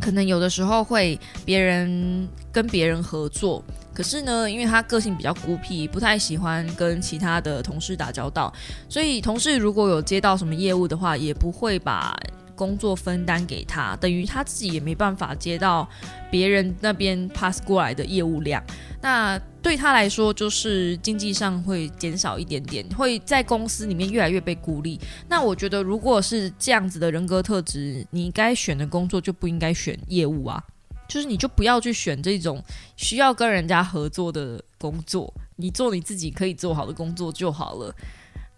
[0.00, 3.60] 可能有的时候会别人跟别人合作，
[3.92, 8.54] 可是呢，因为他个性比较孤僻，不太喜欢跟其他的同事打交道，
[8.88, 12.16] 所以同事如果有接到什么业务的话，也不会把
[12.58, 15.88] 工作分担给他，等于他自己也没办法接到
[16.28, 18.60] 别人那边 pass 过来的业务量。
[19.00, 24.98] 那对他来说，就是经济上会减少一点点，会在公司里面越来越被孤立。
[25.28, 30.60] 那我觉得，如果是这样子的人格特质，你该选的工作就不应该选业务啊，
[31.08, 32.60] 就是你就不要去选这种
[32.96, 37.94] 需要跟人家合作的工作，你做你自己可以做好的工作就好了。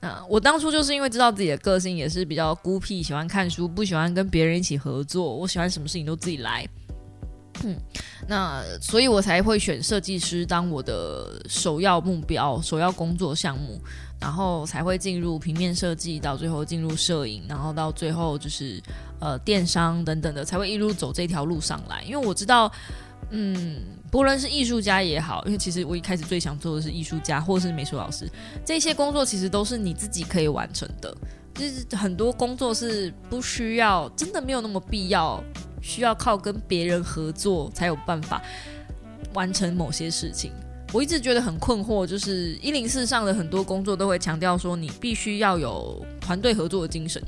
[0.00, 6.66] 那我当初就是因为知道自己的个性也是比较孤僻，喜欢看书，不喜欢跟别人一起合作，我喜欢什么事情都自己来。
[7.62, 7.76] 嗯，
[8.26, 13.78] 那所以我才会选设计师当我的首要目标、首要工作项目，
[14.18, 18.82] 然后才会进入平面设计，到最后进入摄影，然后到最后就是
[19.18, 22.02] 呃电商等等的，才会一路走这条路上来。
[22.04, 22.72] 因为我知道，
[23.30, 28.28] 嗯，不论是艺术家也好，因为其实我一开始最想做的是艺术家或是美术老师，
[28.64, 31.16] 这些工作其实都是你自己可以完成的。
[31.54, 35.42] 就是很多工作是不需要，真的没有那么必要。
[35.82, 38.42] 需要靠跟别人合作才有办法
[39.32, 40.52] 完成某些事情。
[40.92, 47.22] 我一直觉得很困惑，就是一零四上的很多工作都会强调说你必须要有团队合作的精神。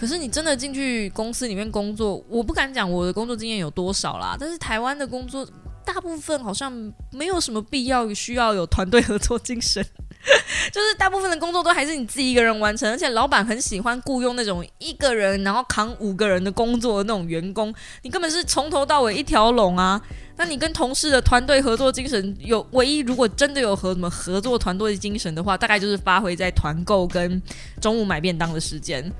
[0.00, 4.34] 可是你真的进去公司里面工作，我不敢讲我的工作经验有多少啦。
[4.40, 5.46] 但是台湾的工作
[5.84, 6.72] 大部分好像
[7.12, 9.84] 没有什么必要需要有团队合作精神。
[10.70, 20.00] 就是大部分的工作都还是你自己一个人完成，而且老板很喜欢雇佣那种一个人然后扛五个人的工作的那种员工，你根本是从头到尾一条龙啊！
[20.36, 27.42] 那你跟同事的团队合作精神有唯一，如果真的有和什么合作团队精神的话，大概就是发挥在团购跟
[27.80, 29.10] 中午买便当的时间，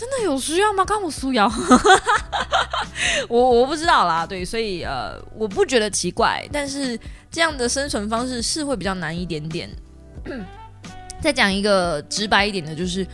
[0.00, 0.82] 真的有需要吗？
[0.82, 1.46] 刚我苏瑶，
[3.28, 6.98] 我我不知道啦，对，所以呃，我不觉得奇怪，但是
[7.30, 9.68] 这样的生存方式是会比较难一点点。
[11.20, 13.06] 再讲一个直白一点的，就是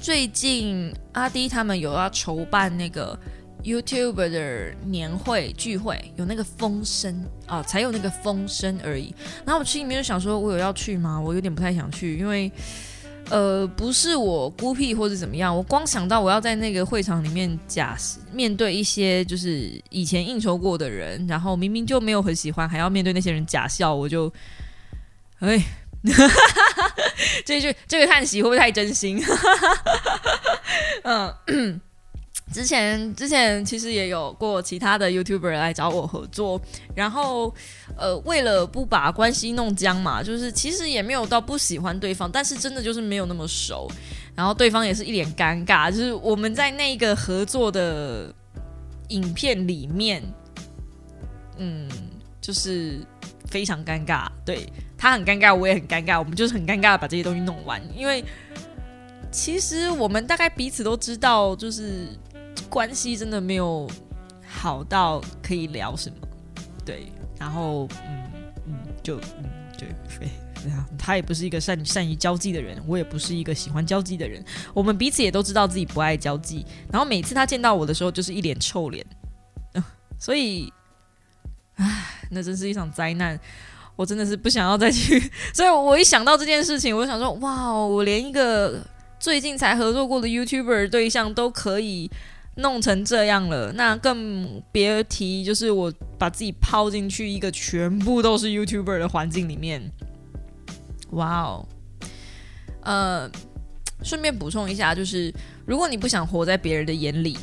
[0.00, 3.16] 最近阿迪他们有要筹办那个
[3.62, 9.14] YouTube 的年会聚会，有那个风声啊，才有那个风声而已。
[9.46, 11.20] 然后我心里面就想说，我有要去吗？
[11.20, 12.50] 我有点不太想去，因为
[13.32, 17.96] 呃，不是我孤僻或者怎么样，我光想到我要在那个会场里面假
[18.32, 24.32] 面对一些就是以前应酬过的人，然后明明就没有很喜欢，还要面对那些人假笑，我就
[25.38, 25.64] 哎。
[27.46, 29.22] 这句这个叹息会不会太真心？
[31.04, 31.32] 嗯，
[32.52, 36.60] 之前之前其实也有过其他的 YouTuber 来找我合作，
[36.96, 37.54] 然后
[37.96, 43.90] 呃，为了不把关系弄僵嘛，就是其实也没有到不喜欢对方，但是真的就是没有那么熟，
[44.34, 48.34] 然后对方也是一脸尴尬，就是我们在那个合作的
[49.08, 50.22] 影片里面，
[51.58, 51.88] 嗯，
[52.40, 53.00] 就是
[53.46, 54.66] 非常尴尬，对。
[54.96, 57.82] 他很尴尬，我也很尴尬，我们就是很尴尬的把这些东西弄完。
[57.92, 58.24] 因为
[59.32, 62.06] 其实我们大概彼此都知道，就是
[62.70, 63.90] 关系真的没有
[64.46, 66.16] 好到可以聊什么。
[66.84, 67.10] 对，
[67.42, 68.30] 然后嗯
[68.68, 69.88] 嗯，就嗯对，
[70.96, 74.40] 他也不是一个善善于交际的人，我也不是一个喜欢交际的人。
[74.72, 79.04] 我们彼此也都知道自己不爱交际，然后每次他见到我的时候，就是一脸臭脸。
[80.20, 80.72] 所以，
[81.74, 83.36] 唉，那真是一场灾难。
[83.96, 85.20] 我真的是不想要再去，
[85.52, 88.86] 所以我一想到这件事情，我想说，哇，我连一个
[89.18, 92.08] 最近才合作过的 YouTuber 对象都可以
[92.56, 99.82] 弄成这样了，那更别提就是我把自己抛进去一个全部都是 YouTuber 的环境里面。
[101.12, 101.66] 哇哦，
[102.82, 103.30] 呃，
[104.02, 105.32] 顺便补充一下，就是
[105.66, 107.38] 如果你不想活在别人的眼里，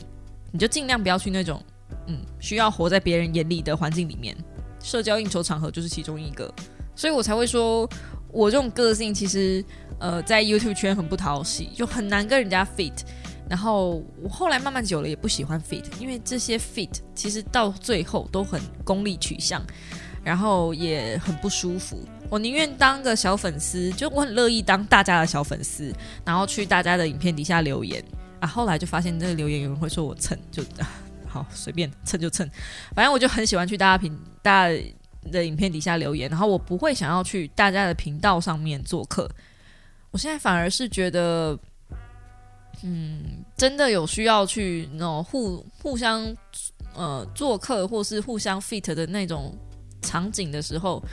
[0.52, 1.64] 你就尽量不要去那种
[2.08, 4.36] 嗯需要活在别人眼里的环境里面。
[4.82, 6.54] 社交应酬场合就是其中一个，
[6.96, 7.90] 所以我才会说，
[8.32, 9.64] 我这种个性其实，
[10.00, 12.94] 呃，在 YouTube 圈很不讨喜，就很难跟人家 fit。
[13.50, 19.62] 然后我后来慢慢久了也不喜欢 fit，因为这些 fit 其实到最后都很功利取向。
[20.22, 22.06] 然后也很不舒服。
[22.30, 25.96] 我宁愿当个小粉丝，就我很乐意当大家的小粉丝，
[26.26, 28.04] 然后去大家的影片底下留言
[28.42, 28.46] 啊。
[28.46, 30.62] 后来就发现这个留言有人会说我蹭，就
[31.26, 32.48] 好随便蹭就蹭，
[32.94, 34.78] 反正我就很喜欢去大家频大家
[35.32, 39.28] 的影片底下留言，然后我不会想要去大家的频道上面做客。
[40.12, 41.58] 我现在反而是觉得，
[42.84, 46.26] 嗯，真的有需要去那种互互相
[46.96, 49.58] 呃做客，或是互相 fit 的那种
[50.02, 51.04] 场景的时候。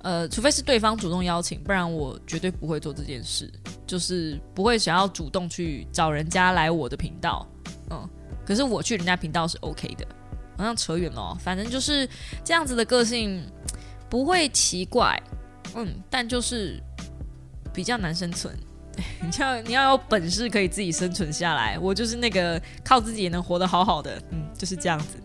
[0.00, 3.52] 呃，除非是对方主动邀请，不然我绝对不会做这件事，
[3.84, 7.44] 就是不会想要主动去找人家来我的频道，
[7.90, 8.08] 嗯，
[8.46, 10.06] 可是我去人家频道是 OK 的，
[10.56, 12.08] 好像扯远了，反正就是
[12.44, 13.44] 这样子的个性
[14.08, 15.20] 不会奇怪，
[15.74, 16.80] 嗯，但就是
[17.74, 18.56] 比较难生存，
[19.20, 25.18] 你 要你要有本事可以自己生存下来，我就是那个靠自己也能活得好好的，嗯，就是这样子，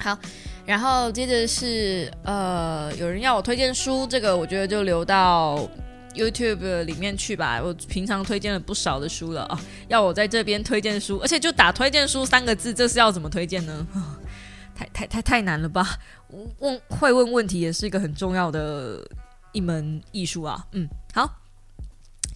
[0.00, 0.18] 好。
[0.66, 5.68] 然后接着是呃，有人要我推荐书，这个我觉得就留到
[6.14, 7.60] YouTube 里面去吧。
[7.60, 13.86] 我平常推荐了不少的书了啊，要我在这边推荐书，而且就打推荐书三个字，这是要怎么推荐呢？
[14.76, 15.98] 太太太太难了吧？
[16.60, 19.04] 问会问问题也是一个很重要的
[19.50, 20.64] 一门艺术啊。
[20.72, 21.39] 嗯，好。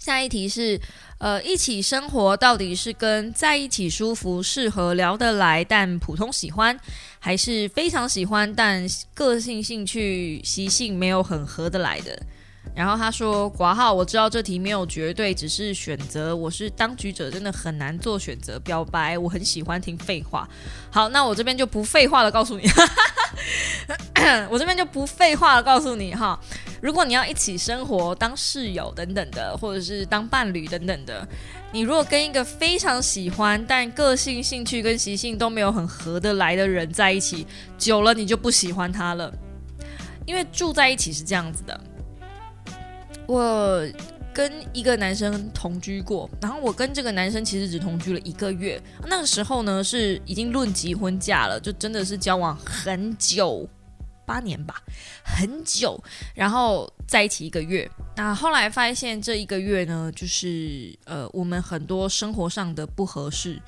[0.05, 0.79] 下一题是，
[1.17, 6.79] 呃，一起生活到底是跟在一起舒服、适合、聊得来，但普通喜欢，
[7.19, 12.23] 还是非常喜欢，但个性、兴趣、习性没有很合得来的？
[12.75, 16.35] 然后他说：“挂号，我知道这题没有绝对，只是选择。
[16.35, 18.59] 我是当局者，真的很难做选择。
[18.59, 20.49] 表白，我很喜欢听废话。
[20.91, 22.69] 好，那我这边就不废话了，告诉你，
[24.51, 26.37] 我这边就不废话了，告诉你哈。
[26.83, 31.25] 如果你要一起生活，当室友等等的，或者是当伴侣等等的，
[31.71, 37.47] 你如果跟一个非常喜欢，但个性、兴趣跟习性都没有很合得来的人在一起，
[37.79, 39.33] 久了你就不喜欢他了，
[40.27, 41.81] 因为住在一起是这样子的。”
[43.27, 43.87] 我
[44.33, 48.83] 跟一个男生同居过，然后我跟这个男生其实只同居了一个月。
[49.07, 53.69] 那个时候呢，是已经论及婚嫁了，就真的是交往很久，
[54.27, 54.83] 八年吧，
[55.25, 56.03] 很久，
[56.35, 57.89] 然后在一起一个月。
[58.17, 63.61] 那后来发现这一个月呢，就是呃，我们很多生活上的不合适。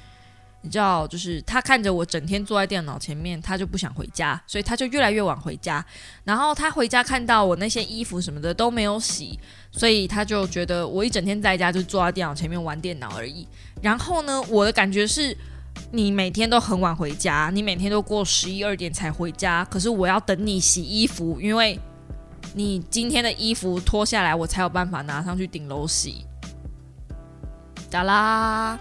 [0.63, 5.85] 你知道，就是他看着我整天坐在电脑前面，他就不想回家，所以他就越来越晚回家。
[6.25, 9.39] 然后他回家看到我那些衣服什么的都没有洗，
[9.71, 13.47] 所以他就觉得我一整天在家就坐在电脑前面玩电脑而已。
[13.81, 15.37] 然后呢，我的感觉是，
[15.93, 21.79] 你每天都很晚回家，你每天都过十一二点才回家，可是我要等你洗衣服，因为
[22.55, 26.27] 你今天的衣服脱下来，我才有办法拿上去顶楼洗。
[27.89, 28.77] 咋啦。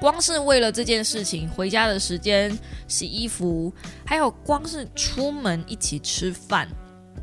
[0.00, 2.50] 光是为了这件事情，回家的时间、
[2.88, 3.70] 洗衣服，
[4.06, 6.66] 还有光是出门一起吃饭，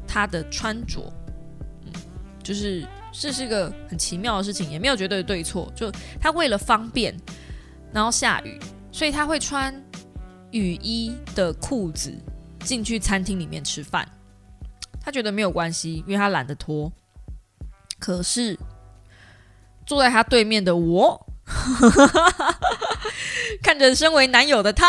[0.08, 1.12] 他的穿着，
[1.86, 1.92] 嗯，
[2.44, 5.74] 就是这是一个很奇妙的事情，也没有绝对的对错。
[5.76, 7.18] 就他为了方便，
[7.92, 8.60] 然后下雨，
[8.92, 9.74] 所以他会穿
[10.52, 12.14] 雨衣的裤子
[12.60, 14.08] 进去餐厅里面吃饭。
[15.02, 16.92] 他觉得没有关系，因为他懒得脱。
[17.98, 18.56] 可是
[19.84, 21.26] 坐在他对面的我。
[23.64, 24.88] 看着身为男友的他，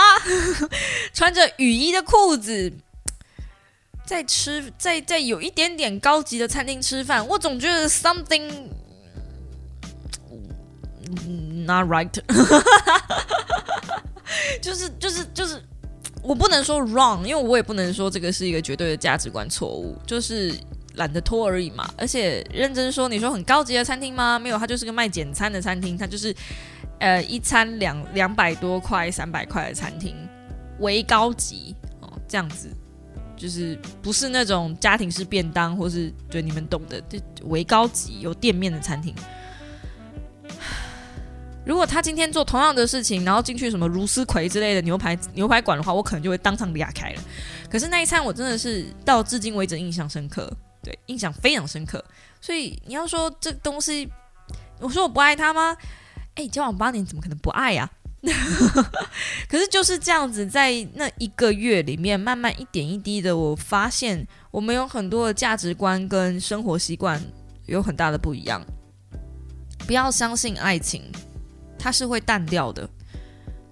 [1.15, 2.73] 穿着雨衣的裤子，
[4.07, 8.51] 在吃在在有一点点高级的餐厅吃饭，我总觉得 something
[11.65, 12.11] not right，
[14.61, 15.63] 就是就是就是，
[16.23, 20.55] 我不能说 wrong，因为我也不能说这个是一个绝对的价值观错误，就是。
[20.95, 24.37] 懒得拖而已嘛，而且认真说，你说很高级的餐厅吗？
[24.37, 26.35] 没有，它就是个卖简餐的餐厅，它就是
[26.99, 30.17] 呃一餐两两百多块、三百块的餐厅，
[30.81, 32.69] 为高级哦，这样子
[33.37, 39.15] 就是不是那种家庭式便当，或是对你们懂的，就为高级有店面的餐厅。
[41.65, 47.23] 如果他今天做同样的事情，然后进去什么如斯葵之类的牛排牛排馆的话，我可能就会当场裂开了。
[47.69, 50.51] 可是那一餐我真的是到至今为止印象深刻。
[50.83, 52.03] 对，印象非常深刻。
[52.41, 54.09] 所以你要说这东西，
[54.81, 55.77] 我说我不爱他吗？
[56.39, 57.91] 哎，交往八年怎么可能不爱呀？
[59.49, 67.21] 可是就是这样子，在那一个月里面，慢慢一点一滴的，我发现我们有很多的价值观跟生活习惯
[67.67, 68.65] 有很大的不一样。
[69.85, 71.03] 不要相信爱情，
[71.77, 72.89] 它是会淡掉的。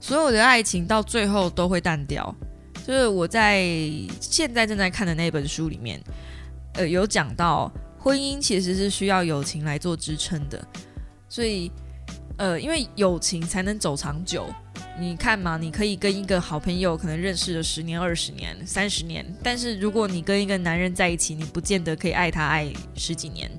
[0.00, 2.34] 所有的爱情到最后都会淡掉。
[2.86, 3.64] 就是我在
[4.20, 6.02] 现在正在看的那本书里面。
[6.74, 10.62] 呃，有讲到婚姻其实是需要友情来做支撑的，
[11.26, 11.72] 所以，
[12.38, 14.46] 呃，因为友情才能走长久，
[14.98, 23.50] 你看嘛，你可以跟一个好朋友可能认识了十年、二十年、三十年，但是如果你跟一个男人在一起，你不见得可以爱他爱十几年。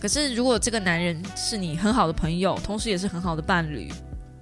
[0.00, 3.88] 可是如果这个男人是你很好的朋友，同时也是很好的伴侣，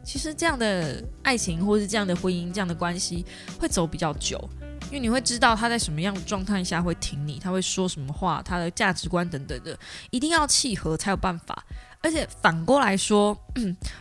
[0.02, 3.26] 其实这样的爱情或是这样的婚姻、这样的关系
[3.58, 4.38] 会走比较久，
[4.86, 9.78] 因为你会知道他在什么样的状态下会挺你，他会说什么话，他的价值观等等的，
[10.10, 11.64] 一定要契合才有办法。
[12.06, 13.36] 而且反过来说，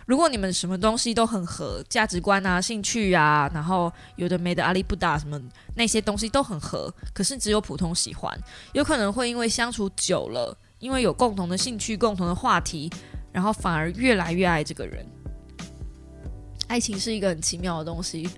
[0.06, 5.42] 如果你们什么东西都很合，价值观啊、兴趣啊，然后有的没的阿里不达什么
[5.76, 8.40] 那些东西都很合，可是只有普通喜欢，
[8.74, 12.92] 有可能会因为相处久了，因为有共同的兴趣、共同的话题，
[13.32, 15.04] 然后反而越来越爱这个人。
[16.68, 18.30] 爱情是一个很奇妙的东西，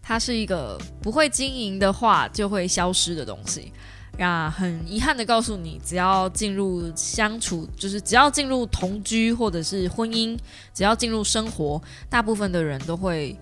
[0.00, 3.72] 它是一个不会经营的话就会消失的东西。
[4.18, 10.38] 呀，很遗憾的告诉你，只要进入相处，就是只要进入同居或者是婚姻，
[10.72, 13.36] 只要进入生活，大部分的人都会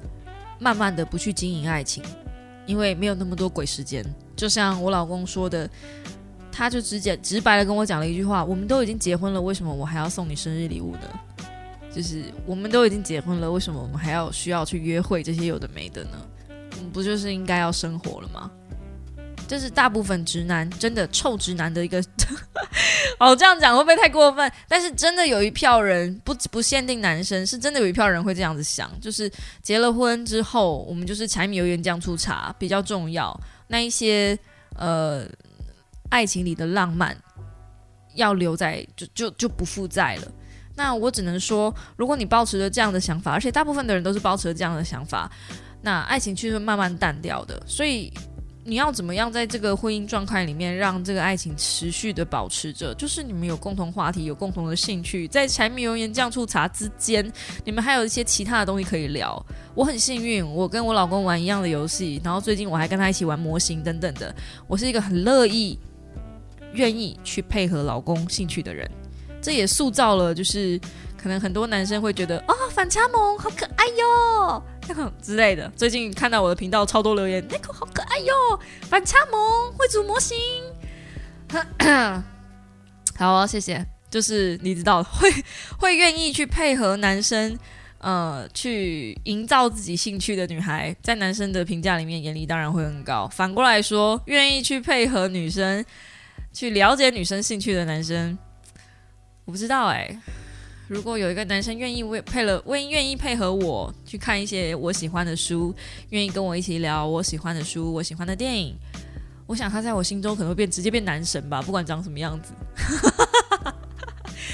[0.59, 2.03] 慢慢的不去经营爱情，
[2.67, 4.05] 因为没有那么多鬼时间。
[4.35, 5.71] 就像我老公说的，
[6.51, 11.47] 他就直接直白的跟我讲了一句话：“我们都已经结婚了，为什么我还要送你生日礼物呢？
[11.95, 16.11] 就是我们都已经结婚了，为什么我们还要需要去约会这些有的没的呢？
[16.77, 18.51] 我们不就是应该要生活了吗？”
[19.47, 22.03] 这是大部分直男真的臭直男的一个，
[23.21, 24.51] 哦，这样讲会不会太过分？
[24.67, 29.31] 但是真的有一票人不不限定男生，是真的有一票人会这样子想，就是
[29.63, 33.39] 结了婚之后，我们就是柴米油盐酱醋茶比较重要，
[33.69, 34.37] 那一些
[34.77, 35.27] 呃
[36.09, 37.17] 爱情里的浪漫
[38.15, 40.33] 要留在就就就不负债了。
[40.75, 45.31] 那我只能说，如果你保持着这样的想法，而且大部分的人都是保持着这样的想法，
[45.83, 47.63] 那爱情其实慢慢淡掉的。
[47.67, 48.11] 所以。
[48.67, 52.95] 你要怎么样在这个婚姻状态里面让这个爱情持续的保持着？
[52.95, 57.31] 就是你们有共同话题，有共同的兴趣，在柴米油盐酱醋茶之间，
[57.63, 59.45] 你们还有一些其他的东西可以聊。
[59.75, 64.35] 我很幸运，我跟我老公玩一样的游戏，然后最近我还跟他一起玩模型等等的。
[64.67, 65.79] 我是一个很乐意、
[66.73, 68.91] 愿意去配合老公兴趣的人，
[69.43, 70.81] 这也塑造了，就是
[71.19, 74.63] 可能很多男生会觉得哦，反差萌好可爱哟。
[75.23, 80.37] 之类的，最近看到我的频道超多留言，Nico 好可爱哟，反差萌，会组模型，
[83.17, 83.87] 好，谢谢。
[84.11, 85.29] 就是你知道，会
[85.77, 87.59] 会愿意去配合男生，
[87.99, 93.27] 呃，去营造自己兴趣的女孩，在男生的评价里面，眼里当然会很高。
[93.27, 95.85] 反过来说，愿意去配合女生，
[96.53, 98.39] 去了解女生兴趣的男生，
[99.47, 100.17] 我不知道哎。
[100.87, 105.75] 如果有一个男生愿意为配了为愿意配合我去看一些我喜欢的书，
[106.11, 108.77] 愿意跟我一起聊我喜欢的书、我喜欢的电影，
[109.47, 112.53] 我想他在我心中可能会变直接变男神吧，不管长什么样子。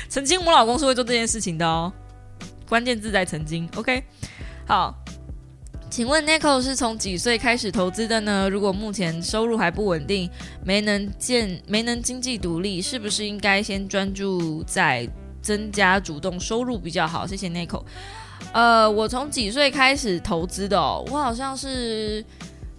[0.09, 1.93] 曾经我老公是会做这件事情的哦，
[2.69, 3.69] 关键字在曾经。
[3.75, 4.03] OK，
[4.67, 4.95] 好，
[5.91, 8.49] 请问 Nico 是从几岁开始投资的呢？
[8.49, 10.31] 如果目前收入还不稳定，
[10.65, 15.09] 没能建没能经济独立，是不是应该先专注在？
[15.43, 17.83] 增加主动收入比较好，谢谢 Nico。
[18.53, 20.81] 呃，我从几岁开始投资的？
[20.81, 22.25] 我好像是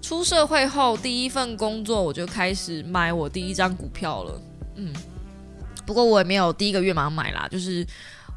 [0.01, 4.41] 出社会后第一份工作，我就开始买我第一张股票了。
[4.75, 4.91] 嗯，
[5.85, 7.85] 不过我也没有第一个月马上买啦，就是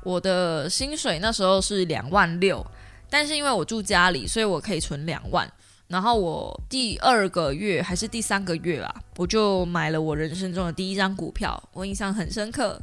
[0.05, 2.65] 我的薪水那时候是两万六，
[3.09, 5.51] 但是因为我住家里，所以我可以存两万。
[5.87, 12.81] 然后我第二个月还是第三个月啊，我就买了我人生中的第一张股票，我印象很深刻。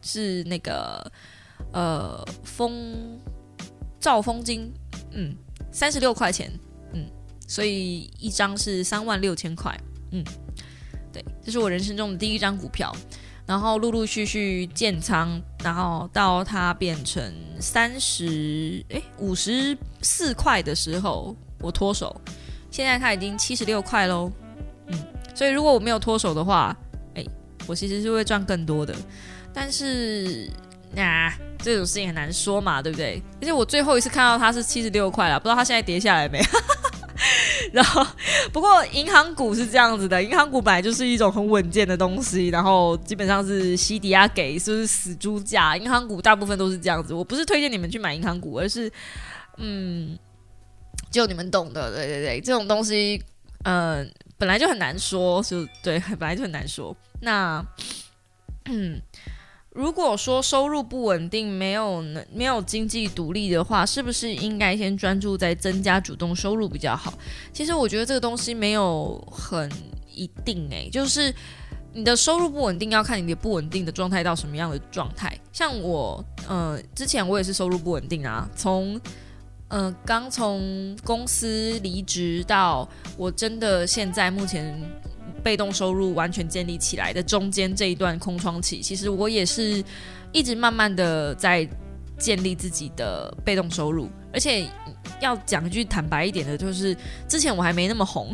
[0.00, 1.10] 是那个
[1.72, 3.18] 呃，风
[4.00, 4.72] 兆丰金，
[5.10, 5.34] 嗯，
[5.72, 6.50] 三十六块钱，
[6.92, 7.04] 嗯，
[7.46, 9.76] 所以一张是三万六千块，
[10.12, 10.24] 嗯，
[11.12, 12.94] 对，这是我人生中的第一张股票，
[13.44, 22.18] 然后陆陆续续建仓，然后到它变成三十哎五十四块的时候，我脱手，
[22.70, 24.30] 现在它已经七十六块喽，
[24.86, 24.98] 嗯，
[25.34, 26.74] 所以如果我没有脱手的话，
[27.14, 27.24] 哎，
[27.66, 28.94] 我其实是会赚更多的。
[29.52, 30.50] 但是，
[30.96, 33.22] 啊，这种事情很难说嘛，对不对？
[33.40, 36.40] 而且我最后一次看到它是七十六块了，不知道它现在跌下来没。
[37.72, 38.06] 然后，
[38.52, 45.76] 不过银行股是这样子的，银行股本来就是一种很稳健的东西，然后基本上是西迪亚给，是不是死猪价？
[45.76, 47.12] 银行股大部分都是这样子。
[47.12, 48.90] 我不是推荐你们去买银行股，而是，
[49.56, 50.16] 嗯，
[51.10, 53.20] 就你们懂的，对对对，这种东西，
[53.64, 56.96] 嗯，本来就很难说，就对，本来就很难说。
[57.20, 57.62] 那，
[58.66, 59.02] 嗯。
[59.78, 67.14] 如果说收入不稳定，没有能没有经济独立的话，是不是应该先专注在增加主动收入比较好？
[67.52, 69.70] 其实我觉得这个东西没有很
[70.12, 71.32] 一定诶，就是
[71.92, 75.38] 你的收入不稳定，要看你的不稳定的状态到什么样的状态。
[75.52, 79.00] 像我，呃，之前我也是收入不稳定啊，从
[79.68, 84.76] 呃，刚从公司离职到我真的现在目前
[85.48, 89.82] 被动收入完全建立起来的中间这一段空窗期，其实我也是
[90.30, 91.66] 一直慢慢的在
[92.18, 94.68] 建立自己的被动收入，而且
[95.22, 96.94] 要讲一句坦白一点的，就是
[97.26, 98.28] 之前我还没那么红，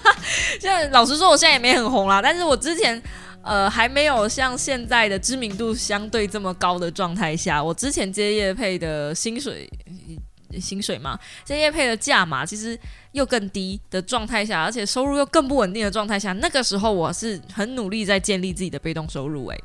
[0.60, 3.02] 现在老实说，我现在也没很红啦，但是我之前。
[3.42, 9.66] 呃，还没有像现在的知名度相对这么高的状态下，我之前接业配的薪水，
[10.58, 12.78] 薪水嘛，这业配的价码其实
[13.12, 19.46] 又更低的状态下，而且收入又更不稳定的状态下，那个时候我是很努力在建立自己的被动收入。
[19.48, 19.64] 诶，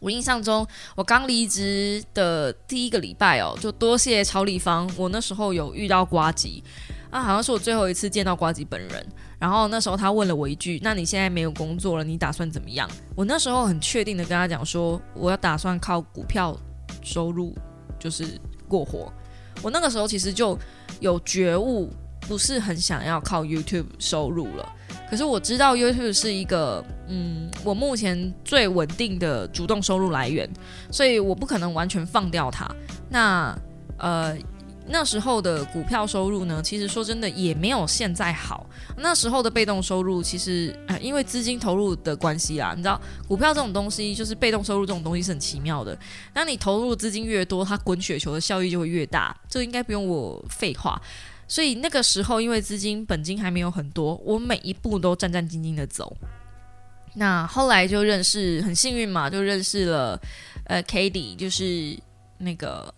[0.00, 6.62] 我印象中，我刚离职的第一个礼拜哦，就多谢超立方，我那时候有遇到瓜吉
[7.10, 9.06] 啊，好像是我最后一次见到瓜吉本人。
[9.38, 16.56] 然后那时候他问了我一句：“那你现在没有工作了，你打算怎么样？”我那时候很确定的跟他讲说：“我要打算靠股票
[17.02, 17.52] 收入
[17.98, 19.12] 就是过活。”
[19.62, 20.58] 我那个时候其实就
[21.00, 21.90] 有觉悟，
[22.20, 24.68] 不是很想要靠 YouTube 收入了。
[25.08, 30.48] 可是我知道 YouTube 是一个嗯，我目前最稳定的主动收入来源，
[30.90, 32.68] 所以我不可能完全放掉它。
[33.08, 33.58] 那
[33.98, 34.36] 呃。
[34.92, 38.66] 那时候的股票收入呢，其实说真的也没有现在好。
[38.98, 45.98] 那时候的被动收入，其实呃，因为资金投入的关系啦，你知道，股票这种东西就是被动收入这种东西是很奇妙的。
[46.34, 49.34] 当你投入资金越多，它滚雪球的效益就会越大。
[49.48, 51.00] 这应该不用我废话。
[51.48, 56.14] 所以那个时候，因为资金本金还没有很多，我每一步都战战兢兢的走。
[57.14, 60.20] 那后来就认识，很幸运嘛，就认识了
[60.66, 61.98] 呃 k a t i e 就是
[62.36, 62.92] 那个。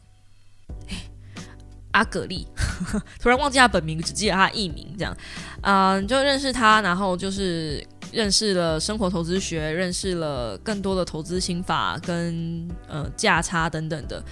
[1.95, 2.47] 阿格丽，
[3.23, 5.17] 突然忘记他本名，只记得他艺名，这样，
[5.63, 7.83] 嗯，就认识他，然后就是
[8.13, 14.23] 认识了生活投资学，认识了更多的投资心法跟呃价差等等的，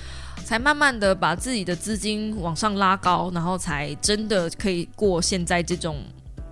[0.45, 6.03] 才慢慢的把自己的资金往上拉高，然后才真的可以过现在这种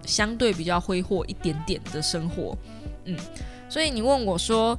[0.06, 2.56] 相对比较挥霍一点点的生活，
[3.04, 3.16] 嗯，
[3.68, 4.78] 所以你问我说。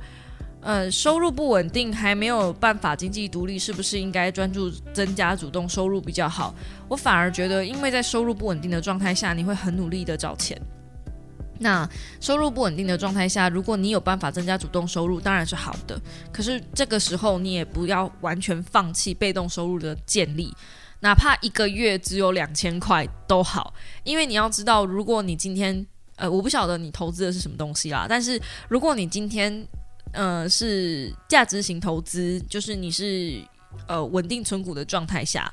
[0.61, 6.53] 呃，收入不稳定，还没有办法经济独立，是不是应该专注增加主动收入比较好？
[6.87, 10.59] 我反而觉得，因为在收入不稳定的状态下，你会很努力的找钱。
[11.57, 11.87] 那
[12.19, 15.99] 收入不稳定的状态下，如果你有办法增加主动收入，当然是好的。
[16.31, 20.53] 可是这个时候，你也不要完全放弃被动收入的建立，
[20.99, 25.83] 哪怕一个月只有两千块都好，因为你要知道，如果你今天，
[26.17, 28.39] 呃，我不晓得你投资的是什么东西啦，但是
[28.69, 29.67] 如果你今天。
[30.13, 33.41] 呃，是价值型投资，就是你是
[33.87, 35.51] 呃稳定存股的状态下，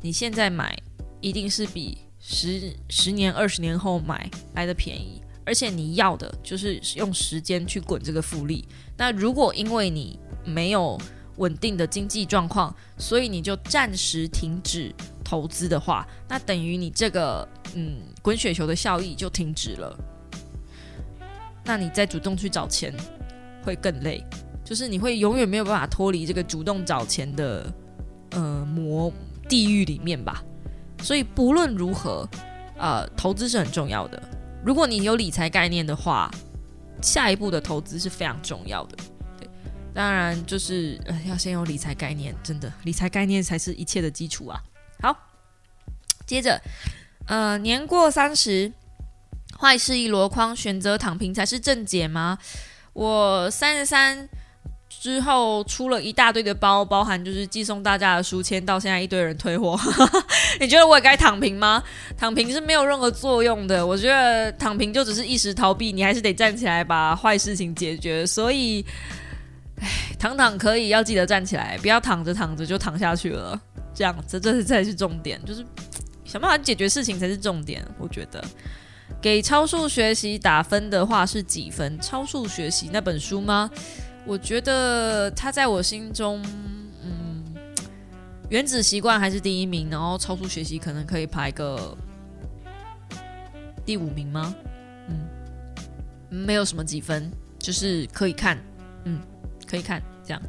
[0.00, 0.76] 你现在买
[1.20, 8.66] 一定是比十十年、二十年后买来的便宜，而且你要的就是用时间去滚这个复利。
[8.96, 10.98] 那如果因为你没有
[11.36, 19.98] 稳定的经济状况，所以你就暂时停止投资的话，那等于你这个嗯滚雪球的效益就停止了。
[21.64, 22.94] 那你再主动去找钱。
[23.62, 24.24] 会更累，
[24.64, 27.72] 就是你会永远没有办法脱离这个主动找钱的
[28.30, 29.12] 呃魔
[29.48, 30.42] 地狱里面吧。
[31.02, 32.28] 所以不论如何，
[32.78, 34.22] 呃，投资是很重要的。
[34.64, 36.30] 如果你有理财概念的话，
[37.02, 38.96] 下一步的投资是非常重要的。
[39.36, 39.48] 对，
[39.92, 44.62] 当然就是呃要先有理财概念，真的理财概念才是一切的基础啊。
[45.00, 45.16] 好，
[46.24, 46.62] 接着
[47.26, 48.72] 呃年过三十，
[49.58, 52.38] 坏事一箩筐，选择躺平才是正解吗？
[52.92, 54.28] 我三十三
[54.88, 59.78] 之后出了一大堆的包，包含就是寄送大家的书签，到现在一堆人退货。
[60.60, 61.82] 你觉得我也该躺平吗？
[62.16, 63.84] 躺平是没有任何作用的。
[63.84, 68.26] 我觉得躺平就只是一时逃避，你还是得站起来把坏事情解决。
[68.26, 68.84] 所以，
[69.80, 69.88] 唉，
[70.18, 73.58] 躺躺可以，要记得站起来，不要躺着躺着就躺下去了。
[73.94, 75.64] 这样，这这是才是重点，就是
[76.24, 77.82] 想办法解决事情才是重点。
[77.98, 78.44] 我觉得。
[79.20, 81.98] 给超速学习打分的话是几分？
[82.00, 83.70] 超速学习那本书吗？
[84.24, 86.40] 我觉得它在我心中，
[87.02, 87.44] 嗯，
[88.48, 91.96] 原子习惯还是第一名，然后超速学习可能可以排个
[93.84, 94.54] 第五名吗？
[95.08, 95.28] 嗯，
[96.30, 98.56] 没有什么几分，就是可以看，
[99.04, 99.20] 嗯，
[99.66, 100.42] 可以看这样。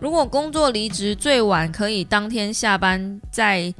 [0.00, 3.74] 如果工作离职最晚可以当天下班再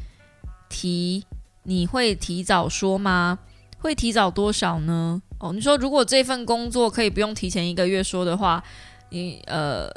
[0.69, 1.25] 提，
[1.63, 3.39] 你会提早说吗？
[3.79, 5.21] 会提早多少呢？
[5.39, 8.63] 哦，你说如果这份工作可以不用提前一个月说的话，
[9.11, 9.89] 你呃，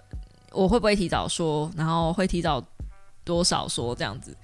[0.51, 1.71] 我会不会提早说？
[1.75, 2.63] 然后会提早
[3.23, 4.35] 多少说这样子？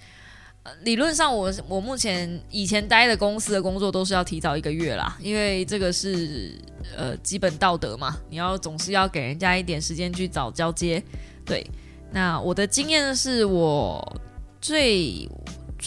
[0.81, 6.59] 理论上，我我目前以前待的公司的工作都是要提早一个月啦，因为这个是
[6.93, 11.01] 呃基本道德嘛，你要总是要给人家一点时间去找交接。
[11.45, 11.65] 对，
[12.11, 14.21] 那我的经验是我
[14.59, 15.29] 最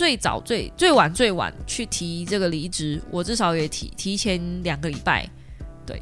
[0.01, 5.29] 最早最最晚最晚去提这个离职，我至少也提提前两个礼拜，
[5.85, 6.01] 对，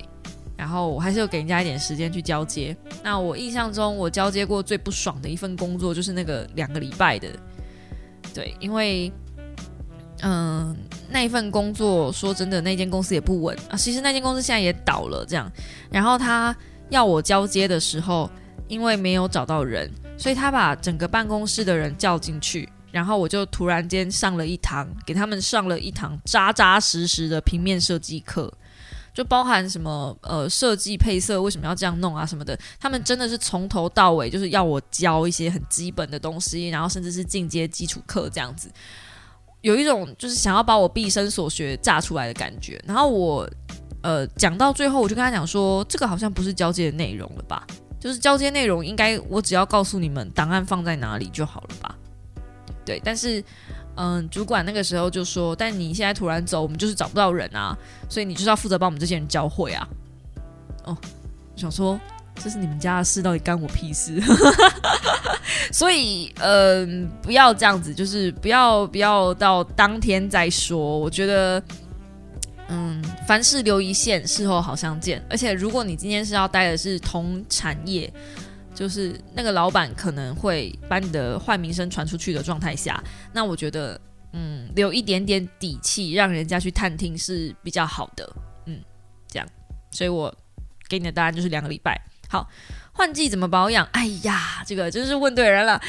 [0.56, 2.76] 然后我还是有给人家一点时间去交接。
[3.02, 7.28] 那我印象中，我交接过最不爽的一份工作就是那个两个礼拜的，
[8.32, 9.12] 对，因为
[10.22, 10.76] 嗯，
[11.10, 13.76] 那一份工作说真的，那间公司也不稳啊。
[13.76, 15.50] 其实那间公司现在也倒了，这样。
[15.90, 16.56] 然后他
[16.88, 18.30] 要我交接的时候，
[18.68, 22.68] 因为没有找到人，所以他把整个办公室的人叫进去。
[22.90, 28.52] 然后我就突然间上了一堂，给他们上了一堂扎扎实实的平面设计课，
[29.12, 38.70] 就包含什么呃设计配色为什么要这样弄啊什么的，他们真的是从头到尾就是要我教一些很基本的东西，然后甚至是进阶基础课这样子，
[39.60, 42.80] 有一种就是想要把我毕生所学炸出来的感觉。
[42.86, 43.48] 然后我
[44.02, 47.66] 呃讲到最后，我就跟他讲说，这个好像不是交接的内容了吧？
[48.00, 51.94] 就是交接内容应该我只要告诉你们档案放在哪里就好了吧？
[52.88, 53.44] 对，但是，
[53.96, 57.76] 嗯，主管那个时候就说：“但你现在突然走，我们就是找不到人啊，
[58.08, 59.86] 所以你就是要负责帮我们这些人教会啊。”
[60.84, 60.96] 哦，
[61.54, 62.00] 想说
[62.36, 64.22] 这是你们家的事，到底干我屁事？
[65.70, 70.98] 所以，嗯，不要这样子，就是不要不要到当天再说。
[70.98, 71.62] 我觉得，
[72.68, 75.22] 嗯，凡事留一线，事后好相见。
[75.28, 78.10] 而且，如果你今天是要待的是同产业。
[78.78, 83.02] 就是那个老板可能会把你的坏名声传出去的状态下，
[83.32, 84.00] 那我觉得，
[84.32, 88.32] 嗯，留一点点底气，让人家去探听是比较好的，
[88.66, 88.80] 嗯，
[89.28, 89.48] 这样，
[89.90, 90.32] 所以我
[90.88, 92.00] 给你的答案就是两个礼拜。
[92.28, 92.48] 好，
[92.92, 93.84] 换季怎么保养？
[93.90, 95.80] 哎呀，这个真是问对人了。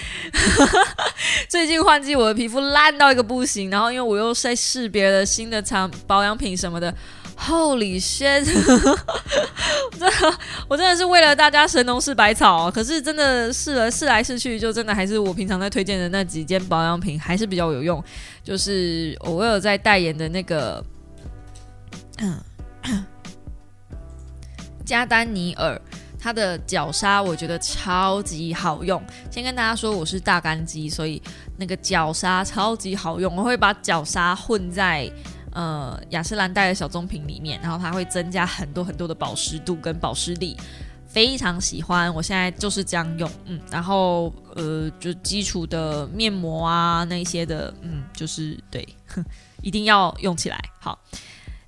[1.48, 6.92] 最近换季，我的皮肤烂到一个不行，然后因为我又在试别的新的产保养品什么的。
[7.40, 8.44] Holy shit！
[9.98, 10.38] 真的，
[10.68, 18.04] 我真的是为了大家神农试百草，可是真的试了试来试去，就真的还是我平常在推荐的那几件保养品还是比较有用。
[18.44, 20.84] 就是我有在代言的那个
[22.18, 22.38] 嗯
[24.86, 25.82] 加丹尼尔，
[26.20, 29.02] 它的角鲨我觉得超级好用。
[29.32, 31.22] 先跟大家说，我是大干肌，所以
[31.58, 33.36] 那个角鲨超级好用。
[33.36, 35.10] 我会把角鲨混在。
[35.60, 40.56] 呃，雅诗兰黛的小棕瓶里面，然后它会增加很多很多的保湿度跟保湿力，
[41.06, 42.14] 非常喜欢。
[42.14, 48.88] 我现在就是这样用，嗯，然后呃，就基础的面膜啊那些的，嗯，就是对，
[49.62, 50.58] 一定要用起来。
[50.80, 50.98] 好，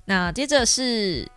[0.06, 1.30] 那接着是。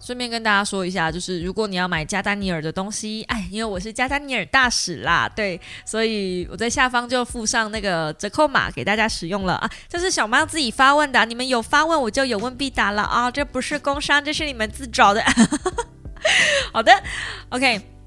[0.00, 9.70] 顺便跟大家说一下，就是如果你要买加丹尼尔的东西，哎，因为我是加丹尼尔大使啦，对，所以我在下方就附上那个折扣码给大家使用了啊。
[9.88, 15.22] 这是小猫自己发问的，你们有发问我就有问必答了啊，这不是工商，这是你们自找的。
[16.72, 16.92] 好的
[17.50, 17.97] ，OK。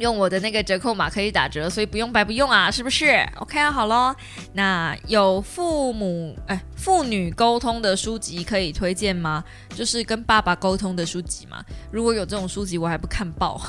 [0.00, 4.16] 用我的那个折扣码可以打折，所以不用白不用啊，是不是？OK 啊，好咯。
[4.54, 9.44] 那有父母哎，父女沟通的书籍可以推荐吗？
[9.76, 11.62] 就是跟爸爸沟通的书籍嘛？
[11.92, 13.60] 如果有这种书籍，我还不看报。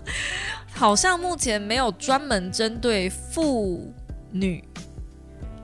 [0.74, 3.92] 好像目前没有专门针对父
[4.30, 4.62] 女，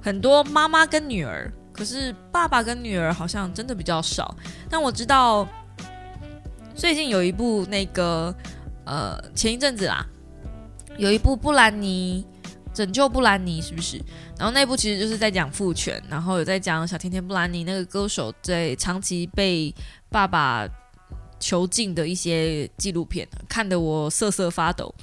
[0.00, 4.34] 很多妈妈跟女儿，可是爸爸跟女儿好像真的比较少。
[4.70, 5.46] 但我知道
[6.74, 8.34] 最近有一部那个。
[8.88, 10.06] 呃，前一阵子啦，
[10.96, 12.24] 有一部布兰妮
[12.72, 14.00] 拯救布兰妮，是不是？
[14.38, 19.74] 然后那部其实就是在讲父权，然后有在讲小甜甜布兰妮那个歌手在长期被
[20.08, 20.66] 爸爸
[21.38, 24.94] 囚禁的一些纪录片，看得我瑟瑟发抖。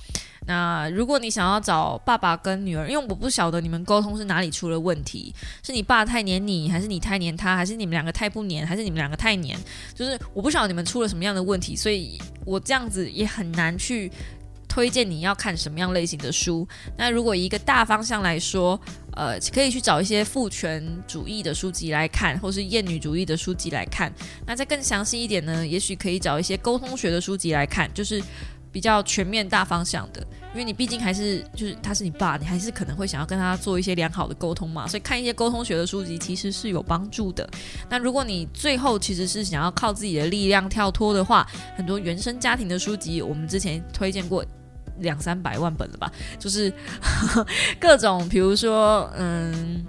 [0.48, 5.34] 那如果你想要找爸爸跟女儿，因为我不晓得你们沟通是哪里出了问题，
[5.64, 9.58] 是你爸太黏你，还是你太黏他，还是你们两个太不黏，还是你们两个太黏？
[9.96, 14.12] 就是我不晓得你们出了什么样的问题，所以我这样子也很难去
[14.68, 16.68] 推荐你要看什么样类型的书。
[16.96, 18.80] 那如果一个大方向来说，
[19.14, 24.14] 呃，可以去找一些父权主义的书籍来看，或是厌女主义的书籍来看。
[24.46, 28.22] 那再更详细一点呢，也许可以找一些沟通学的书籍来看，就是。
[28.76, 30.20] 比较全面大方向的，
[30.52, 37.50] 因为你毕竟还是就是他是你爸，你还是可能会想要跟他做一些良好的沟通嘛，所以看一些沟通学的书籍其实是有帮助的。
[37.90, 41.48] 那如果你最后其实是想要靠自己的力量跳脱的话，
[41.78, 44.44] 很多原生家庭的书籍，我们之前推荐过
[44.98, 46.70] 两三百万本了吧，就是
[47.80, 49.86] 各种，比如说嗯。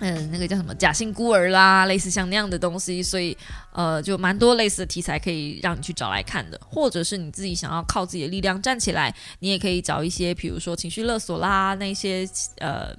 [0.00, 3.36] 嗯，那个叫什么假性孤儿啦，类似像那样的东西，所以
[3.72, 12.28] 呃，就蛮多类似的题材可以让你去找来看的，或者是你自己想要靠自己的力量站起来，你也可以找一些，比如说情绪勒索啦，那些
[12.58, 12.92] 呃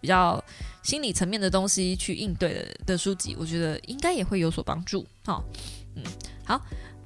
[0.00, 0.42] 比较
[0.84, 5.04] 心理层面的东西去应对的书籍，我觉得应该也会有所帮助。
[5.24, 5.44] 好，
[5.96, 6.02] 嗯，
[6.44, 6.60] 好，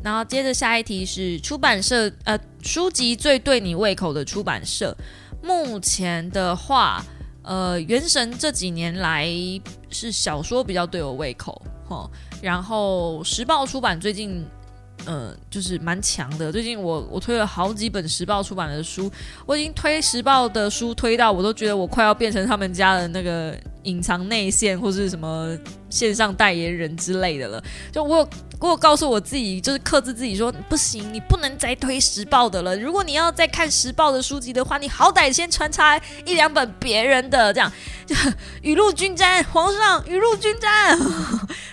[0.04, 4.94] 然后接着下一题是出版社呃书籍最对你胃口的出版社，
[5.42, 7.02] 目前的话。
[7.42, 9.28] 呃，《原神》这几年来
[9.90, 12.10] 是小说比较对我胃口，哈。
[12.40, 14.44] 然后时报出版最近。
[15.04, 16.52] 嗯，就是蛮强的。
[16.52, 19.10] 最近我我推了好几本时报出版的书，
[19.44, 25.58] 我已经推时报的书推到我都觉得我快要变成他们家的那个隐藏内线或是什么
[25.92, 27.62] 线上代言人之类的了。
[27.92, 28.28] 就我有
[28.58, 32.76] 我有告诉我自己，就是克制自己说不行，你不能再推时报的了。
[32.76, 37.70] 如果你要再看时报的书籍的话，你好歹先穿插一两本别人的，这样
[38.06, 38.14] 就
[38.62, 39.44] 雨露均沾。
[39.44, 40.98] 皇上雨露均沾，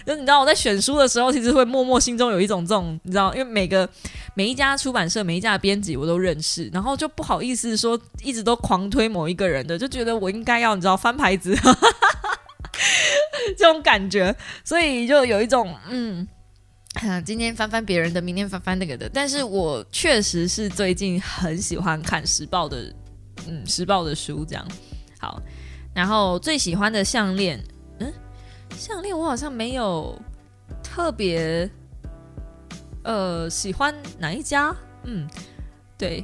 [0.06, 3.34] 就 你知道我在选书的时候，其实会默默心中有一种这种你知道。
[3.34, 3.88] 因为每个
[4.34, 11.56] 每一家出版社、每一家编辑我都认识，然后就不好意思说一直都狂推某一个人的，就觉得我应该要你知道翻牌子
[13.58, 16.28] 这种感觉，所以就有一种嗯，
[17.26, 19.10] 今天翻翻别人的，明天翻翻那个的。
[19.14, 22.94] 但是我确实是最近很喜欢看时报的，
[23.48, 24.68] 嗯，时报的书这样。
[25.20, 25.42] 好，
[25.94, 27.62] 然后最喜欢的项链，
[28.00, 28.14] 嗯，
[28.76, 30.20] 项链我好像没有
[30.84, 31.70] 特别。
[33.06, 34.76] 呃，喜欢哪一家？
[35.06, 35.26] 嗯，
[35.98, 36.24] 对，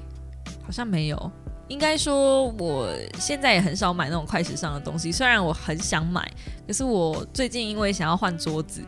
[0.61, 1.31] 好像没有。
[1.67, 5.11] 应该说，我现在也很少买那种快时尚的东西。
[5.11, 6.29] 虽然我很想买，
[6.67, 8.81] 可是我最近因为想要换桌子，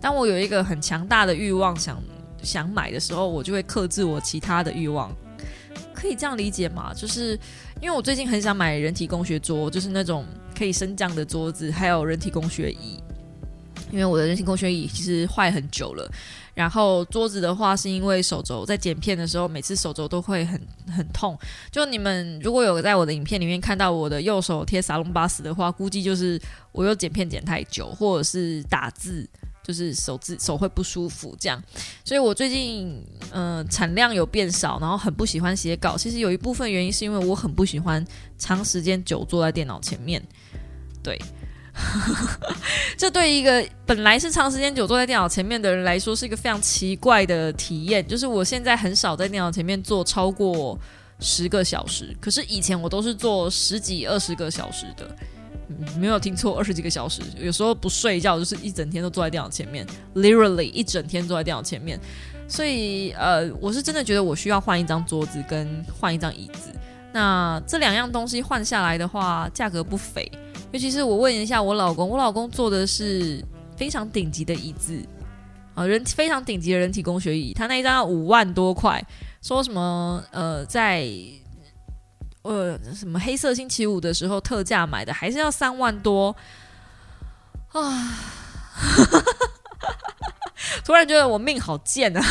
[0.00, 2.02] 当我有一个很强大的欲望想
[2.42, 5.10] 想买的时候，我就会克制我其他的欲望。
[5.94, 6.92] 可以这样理解吗？
[6.94, 7.38] 就是
[7.80, 10.24] 因为我最近很想买人体工学桌，就是那种
[10.56, 13.02] 可以升降的桌子，还有人体工学椅。
[13.90, 16.08] 因为我的人体工学椅其实坏很久了。
[16.58, 21.38] 然后桌子的话，是因为手肘在剪片的时候，每次手肘都会很很痛。
[21.70, 26.36] 就你们如果有在我的影片里面看到我的右手贴沙龙巴斯的话，估计就是
[26.72, 29.24] 我又剪片剪太久，或者是打字
[29.62, 31.62] 就是手指手会不舒服这样。
[32.04, 35.96] 所以我最近嗯产量有变少，然后很不喜欢写稿。
[35.96, 38.04] 其实有一部分原因是因为我很不喜欢
[38.36, 40.20] 长时间久坐在电脑前面，
[41.04, 41.16] 对。
[42.98, 48.06] 这对一个本来是长时间久坐在电脑前面的人来说，是一个非常奇怪的体验。
[48.06, 50.78] 就是我现在很少在电脑前面坐超过
[51.20, 55.08] 十个小时，可是以前我都是坐十几、二十个小时的。
[55.98, 57.20] 没有听错，二十几个小时。
[57.38, 62.00] 有时候不睡觉，就是一整天都坐在电脑前面，literally 一整天坐在电脑前面。
[62.48, 66.70] 所以，呃，我是真的觉得我需要换一张桌子跟换一张椅子。
[67.12, 70.30] 那这两样东西换下来的话，价格不菲。
[70.72, 73.42] 尤其是我问一下我老公，我老公坐的是
[73.76, 75.00] 非常顶级的椅子
[75.74, 79.02] 啊，人非常顶级的人体工学椅，他那一张要五万多块，
[79.40, 81.08] 说什么呃在
[82.42, 86.34] 呃什么黑色星期五的时候特价买的，还是要三万多
[87.72, 88.18] 啊！
[90.84, 92.22] 突然觉得我命好贱啊！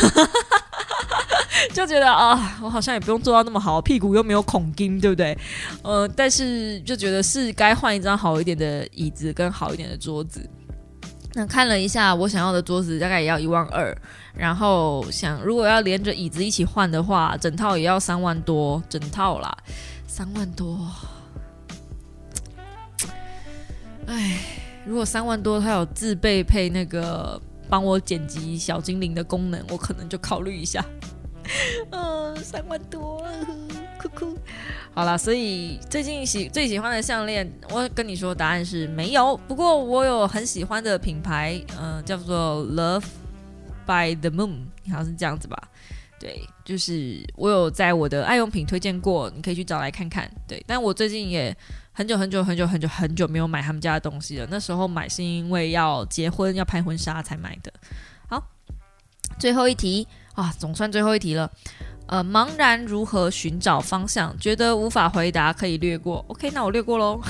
[1.74, 5.36] 就觉得啊，我好像也不用做到那么好，屁股又没有孔钉，对不对？
[5.82, 10.48] 呃，但是就觉得是该换一张好一点的椅子跟好一点的桌子。
[11.34, 13.96] 那看了一下，我想要的桌子大概也要一万二，
[14.34, 19.56] 然后想如果要连着椅子一起换的话，整套也要三万多，整套啦，
[20.06, 20.80] 三万多。
[24.06, 24.38] 哎，
[24.86, 30.82] 如果三万多，它有自备配那个帮我剪辑小精灵的功能，我可能就考虑一下。
[31.90, 33.24] 嗯，三万多，
[34.00, 34.38] 哭哭。
[34.94, 39.36] 好了，所以最近喜最喜欢的项链，我跟你说答案是没有。
[39.48, 43.04] 不过我有很喜欢的品牌，嗯，叫做 Love
[43.86, 45.56] by the Moon，好像是这样子吧？
[46.18, 50.28] 对，就是我有在我的爱用品推荐过，你可以去找来看看。
[50.48, 51.56] 对，但我最近也
[51.92, 54.48] 很久很久很久很久很久没有买他们家的东西了。
[54.50, 57.72] 那时候买是因为要结婚要拍婚纱才买的。
[58.28, 58.44] 好，
[59.38, 60.08] 最后一题。
[60.38, 61.50] 啊，总算最后一题了。
[62.06, 64.32] 呃，茫然如何寻找方向？
[64.38, 66.24] 觉得无法回答可以略过。
[66.28, 67.20] OK，那我略过喽。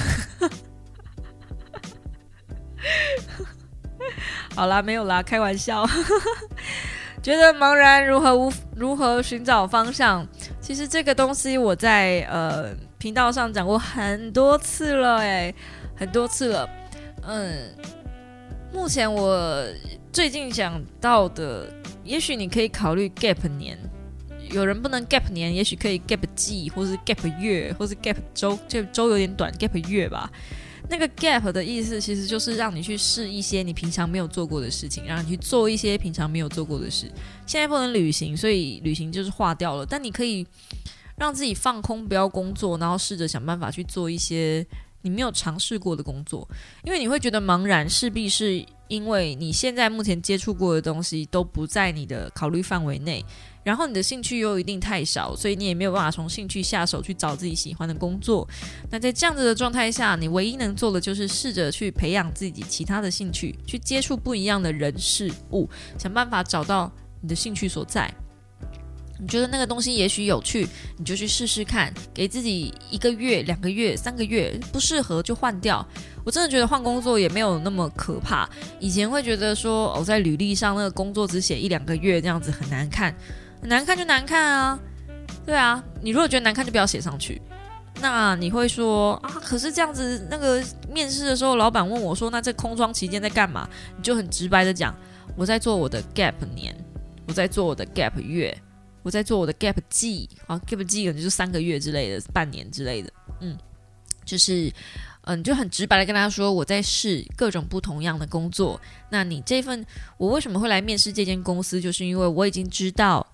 [4.55, 5.87] 好啦，没有啦，开玩笑。
[7.23, 10.29] 觉得茫然如何无如何寻找方向？
[10.61, 15.55] 其实这个东西我在呃频道上讲过很多次了，哎，
[15.97, 16.69] 很多次了。
[17.23, 17.75] 嗯，
[18.73, 19.65] 目前我
[20.13, 21.73] 最近想到的。
[22.05, 23.79] 也许你可以考虑 gap 年，
[24.51, 30.33] 有人不能 gap 年，也许可以 gap 季，或是 gap 月，或是 gap 周，就周有点短，gap 月吧。
[30.89, 37.13] 那个 gap 的意思其实就是让你去试一些你平常没有做过的事情，让你去做一些平常没有做过的事。
[37.45, 39.85] 现在不能旅行，所以旅行就是划掉了。
[39.85, 40.47] 但你可以
[41.19, 44.67] 让自己放空，不要工作，然后试着想办法去做一些。
[45.09, 46.47] 你没有尝试过的工作，
[46.85, 53.25] 因为你会觉得茫然，势必是因为你现在目前接触过的东西都不在你的考虑范围内，
[53.65, 58.47] 然后你的兴趣又一定太少，所以你也没有办法从兴趣下手去找自己喜欢的工作。
[58.91, 65.67] 那在这样子的状态下，你唯一能做的就是试着去培养自己其他的兴趣，去接触不一样的人事物，
[65.99, 66.93] 想办法找到
[67.23, 68.13] 你的兴趣所在。
[69.21, 70.67] 你觉得那个东西也许有趣，
[70.97, 75.85] 你就去试试看，给自己一个月、两个月、三个月，不适合就换掉。
[76.25, 78.49] 我真的觉得换工作也没有那么可怕。
[78.79, 83.13] 以前会觉得说，哦在履历上那个工作只写一两个月这样子很难看，
[83.63, 84.79] 难看就难看啊。
[85.45, 87.43] 对啊，你如果觉得难看就不要写上去。
[88.01, 93.69] 那你会说啊，可是这样子那个面试的时候，老板问我说，那这空窗期间在干嘛？
[93.97, 94.95] 你就很直白的讲，
[95.35, 96.73] 我在做我的 gap 年，
[97.27, 98.57] 我在做我的 gap 月。
[99.09, 103.57] 我在做我的 gap 季啊，gap 季可能就是三个月之类的，半年之类的，嗯，
[104.23, 104.71] 就是
[105.23, 108.79] 嗯，就很直白的跟大家说，我在试各种不同样的工作。
[109.09, 109.83] 那你这份
[110.19, 111.81] 我为什么会来面试这间公司？
[111.81, 113.27] 就是因为我已经知道，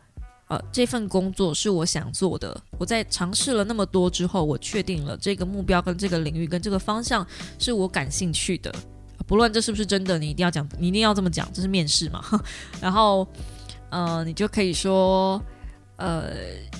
[0.46, 2.56] 呃，这份工作是我想做的。
[2.78, 7.26] 我在尝试了那么多之后，我确定了这个目标跟这个领域跟这个方向
[7.58, 8.72] 是我感兴趣的。
[9.26, 12.22] 不论这是不是真的，你一定要讲，你一定要这么讲，这是面试嘛。
[12.80, 13.26] 然后，
[13.90, 15.42] 呃，你就可以说。
[15.96, 16.32] 呃，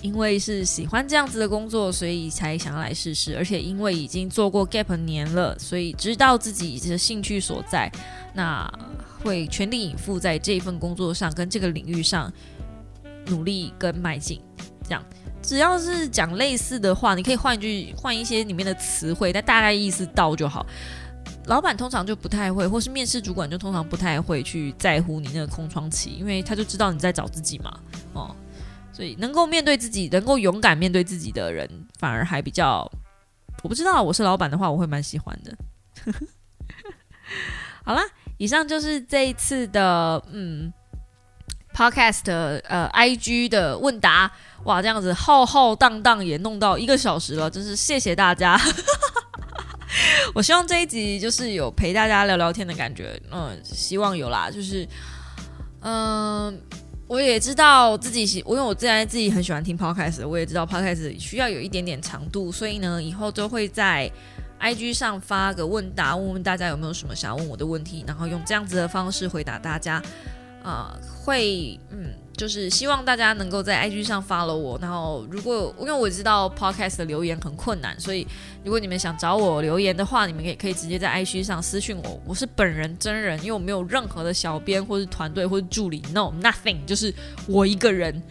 [0.03, 3.37] 因为是喜欢这样子的工作，所以才想要来试试。
[3.37, 7.91] 而且因为已经做过 gap 年了，所以知道自己的兴趣所在，
[8.35, 8.69] 那
[9.23, 12.33] 会全力以赴在这一份工作上跟这个领域上
[13.27, 14.41] 努力跟迈进。
[14.83, 15.03] 这样，
[15.41, 20.67] 只要是讲类似的话，你可以换一句，换一些里面的词汇，但大概意思到就好。
[21.47, 27.79] 老板通常就不太会，或是面试主管就通常不太会去在乎你那个空窗期，因为他就知道你在找自己嘛，
[28.13, 28.35] 哦。
[28.95, 31.69] 所以能够面对自己，能够勇敢面对自己的人，
[31.99, 32.89] 反而还比较……
[33.65, 35.57] 我不知道，我是老板的话，我会蛮喜欢的。
[37.85, 38.03] 好啦，
[38.39, 40.73] 以上就是这一次的嗯
[41.75, 44.31] ，podcast 呃，IG 的问答。
[44.65, 48.57] 哇，这样子浩浩荡荡也弄到一个小时了，真是谢谢大家。
[50.35, 54.87] 我希望这一集就是有陪大家聊聊天的感觉，嗯，希望有啦，就是
[55.81, 56.61] 嗯。
[57.07, 64.11] 我也知道自己喜，因为我自然自己很喜欢听 podcast，我也知道 podcast 需要有一点点长度，所以呢，以后都会在
[64.61, 70.03] IG 上发个问答，问问大家有没有什么想要问我的问题，然后用这样子的方式回答大家。
[70.63, 74.79] 啊，会，嗯，就是希望大家能够在 IG 上 follow 我。
[74.81, 78.27] 然后，如果因为我知道 Podcast 的留言很困难，所以
[78.65, 82.21] 如果你们想找我留言的话，你们也可以直接在 IG 上私信我。
[82.27, 87.15] 我是本人真人，因为我没有任何的小编或是团队或者助理，no nothing，就是
[87.47, 88.23] 我一个人，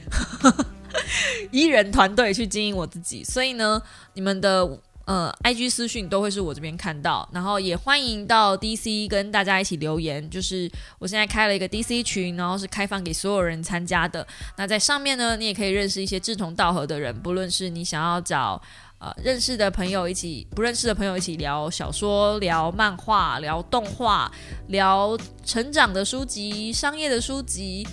[1.51, 3.24] 一人团队去经营我自己。
[3.24, 3.82] 所以呢，
[4.14, 4.80] 你们的。
[5.06, 10.30] 呃，IG 私讯都会是我这边看到，然后也欢迎到 DC 跟大家一起留言。
[10.30, 14.26] 就是我现在开了一个 DC 群，然后是开放给所有人参加的。
[14.58, 18.62] 那在上面呢，你也可以认识一些志同道合的人，不论是你想要找
[18.99, 24.32] 呃认识的朋友一起，不认识的朋友一起聊小说、聊漫画、聊动画、
[24.68, 27.86] 聊成长的书籍、商业的书籍。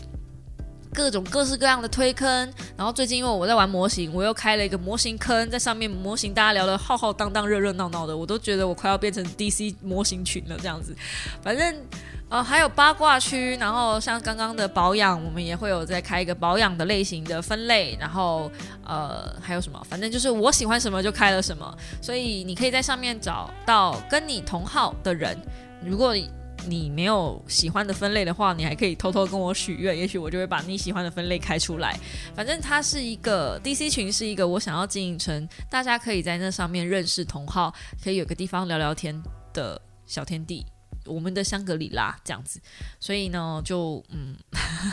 [0.92, 2.28] 各种各式各样的推坑，
[2.76, 10.94] 然后最近因为我在玩模型，我又开了一个模型坑，在上面模型大家聊得浩浩荡荡、热热闹闹的，我都觉得我快要变成 DC 模型群了这样子。
[11.42, 11.76] 反正
[12.28, 18.50] 呃还有八卦区，然后像刚刚的保养，我们也会有在开一个保养的类型的分类，然后
[18.84, 21.72] 呃还有什么，反正就是我喜欢什么就开了什么，
[22.02, 25.38] 所以你可以在上面找到跟你同号的人，
[25.84, 26.14] 如果。
[26.66, 31.98] 你没有喜欢的分类的话，你还可以偷偷跟我许愿，也许我就会把你喜欢的分类开出来。
[32.34, 40.66] 反正它是一个 DC 群，是一个我想要经营成大家可以在那上面认识同好，可以有个地方聊聊天的小天地，
[41.06, 42.60] 我们的香格里拉这样子。
[42.98, 44.36] 所以呢，就嗯，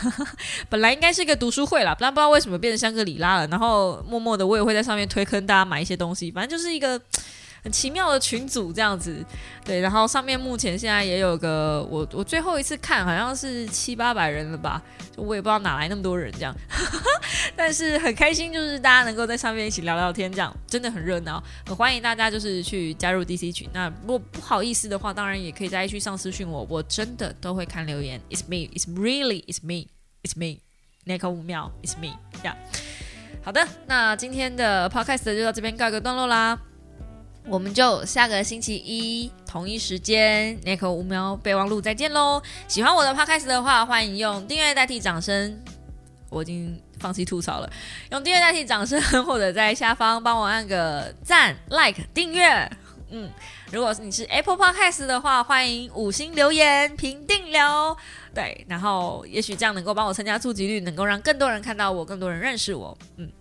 [0.68, 3.46] 本来应该是一个读书会啦，不然不知道为什么变成香格里拉了。
[3.48, 7.00] 然后默默的我也会在上面推坑大家买一些东西，反正就是一个。
[7.62, 9.24] 很奇妙的群组这样子，
[9.64, 14.82] 对，然后上面目前现在也有个我我最后一次看好像是七八百人了吧，
[15.16, 16.54] 就我也不知道哪来那么多人这样，
[17.56, 23.68] 但是很开心，就是大家能够在上面一起聊聊天，这样真的很热闹，很欢迎大家就是去加入 DC 群。
[23.72, 28.20] 那如果不好意思的话，当然也可以在 IG 上私讯我，我真的都会看留言。
[28.30, 29.88] It's me, it's really, it's me,
[30.22, 30.60] it's me.
[31.04, 32.18] 那个五秒，It's me.
[32.44, 32.54] Yeah，
[33.42, 36.58] 好的，那今天的 Podcast 就到这边告一个段落啦。
[37.50, 42.42] 我们就下个星期一同一时间，，Nico 五秒备忘录再见喽！
[42.66, 45.58] 喜欢我的 podcast 的话，欢迎用订阅代替掌声。
[46.28, 47.72] 我已经放弃吐槽了，
[48.10, 52.70] 用订阅代替掌声，或者在下方帮我按个赞、like、订阅。
[53.08, 53.30] 嗯，
[53.72, 57.96] 如果你是 Apple Podcast 的话，欢迎五星留言评定了。
[58.34, 62.96] 对，然后也许这样能够帮我增加触及率，能够让更多人看到我，更多人认识我。
[63.16, 63.32] 嗯，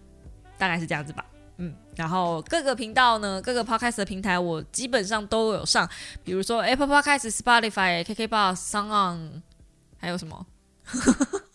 [0.58, 1.26] 大概是这样子吧。
[1.58, 5.90] 嗯，然后各个频道呢，各个 Podcast 的平台我基本上都有上，
[6.24, 9.42] 比如说 Apple Podcast、Spotify、KKBox、s o n g On，
[10.00, 10.46] 还有什么？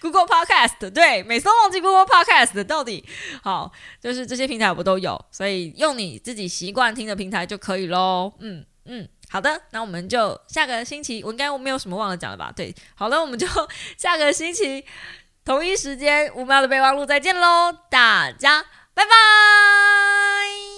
[0.00, 3.04] Google Podcast 对，每次都忘记 Google Podcast 到底
[3.42, 3.70] 好，
[4.00, 8.32] 就是这些平台我都有，所以用你自己习惯听的平台就可以喽。
[8.40, 12.50] 嗯嗯，好的，那我们就下个星期，我应该我没有什么忘了讲了吧？
[12.56, 13.46] 对，好了，我们就
[13.96, 14.84] 下个星期
[15.44, 18.64] 同一时间五秒的备忘录再见喽，大家
[18.98, 20.77] 拜拜。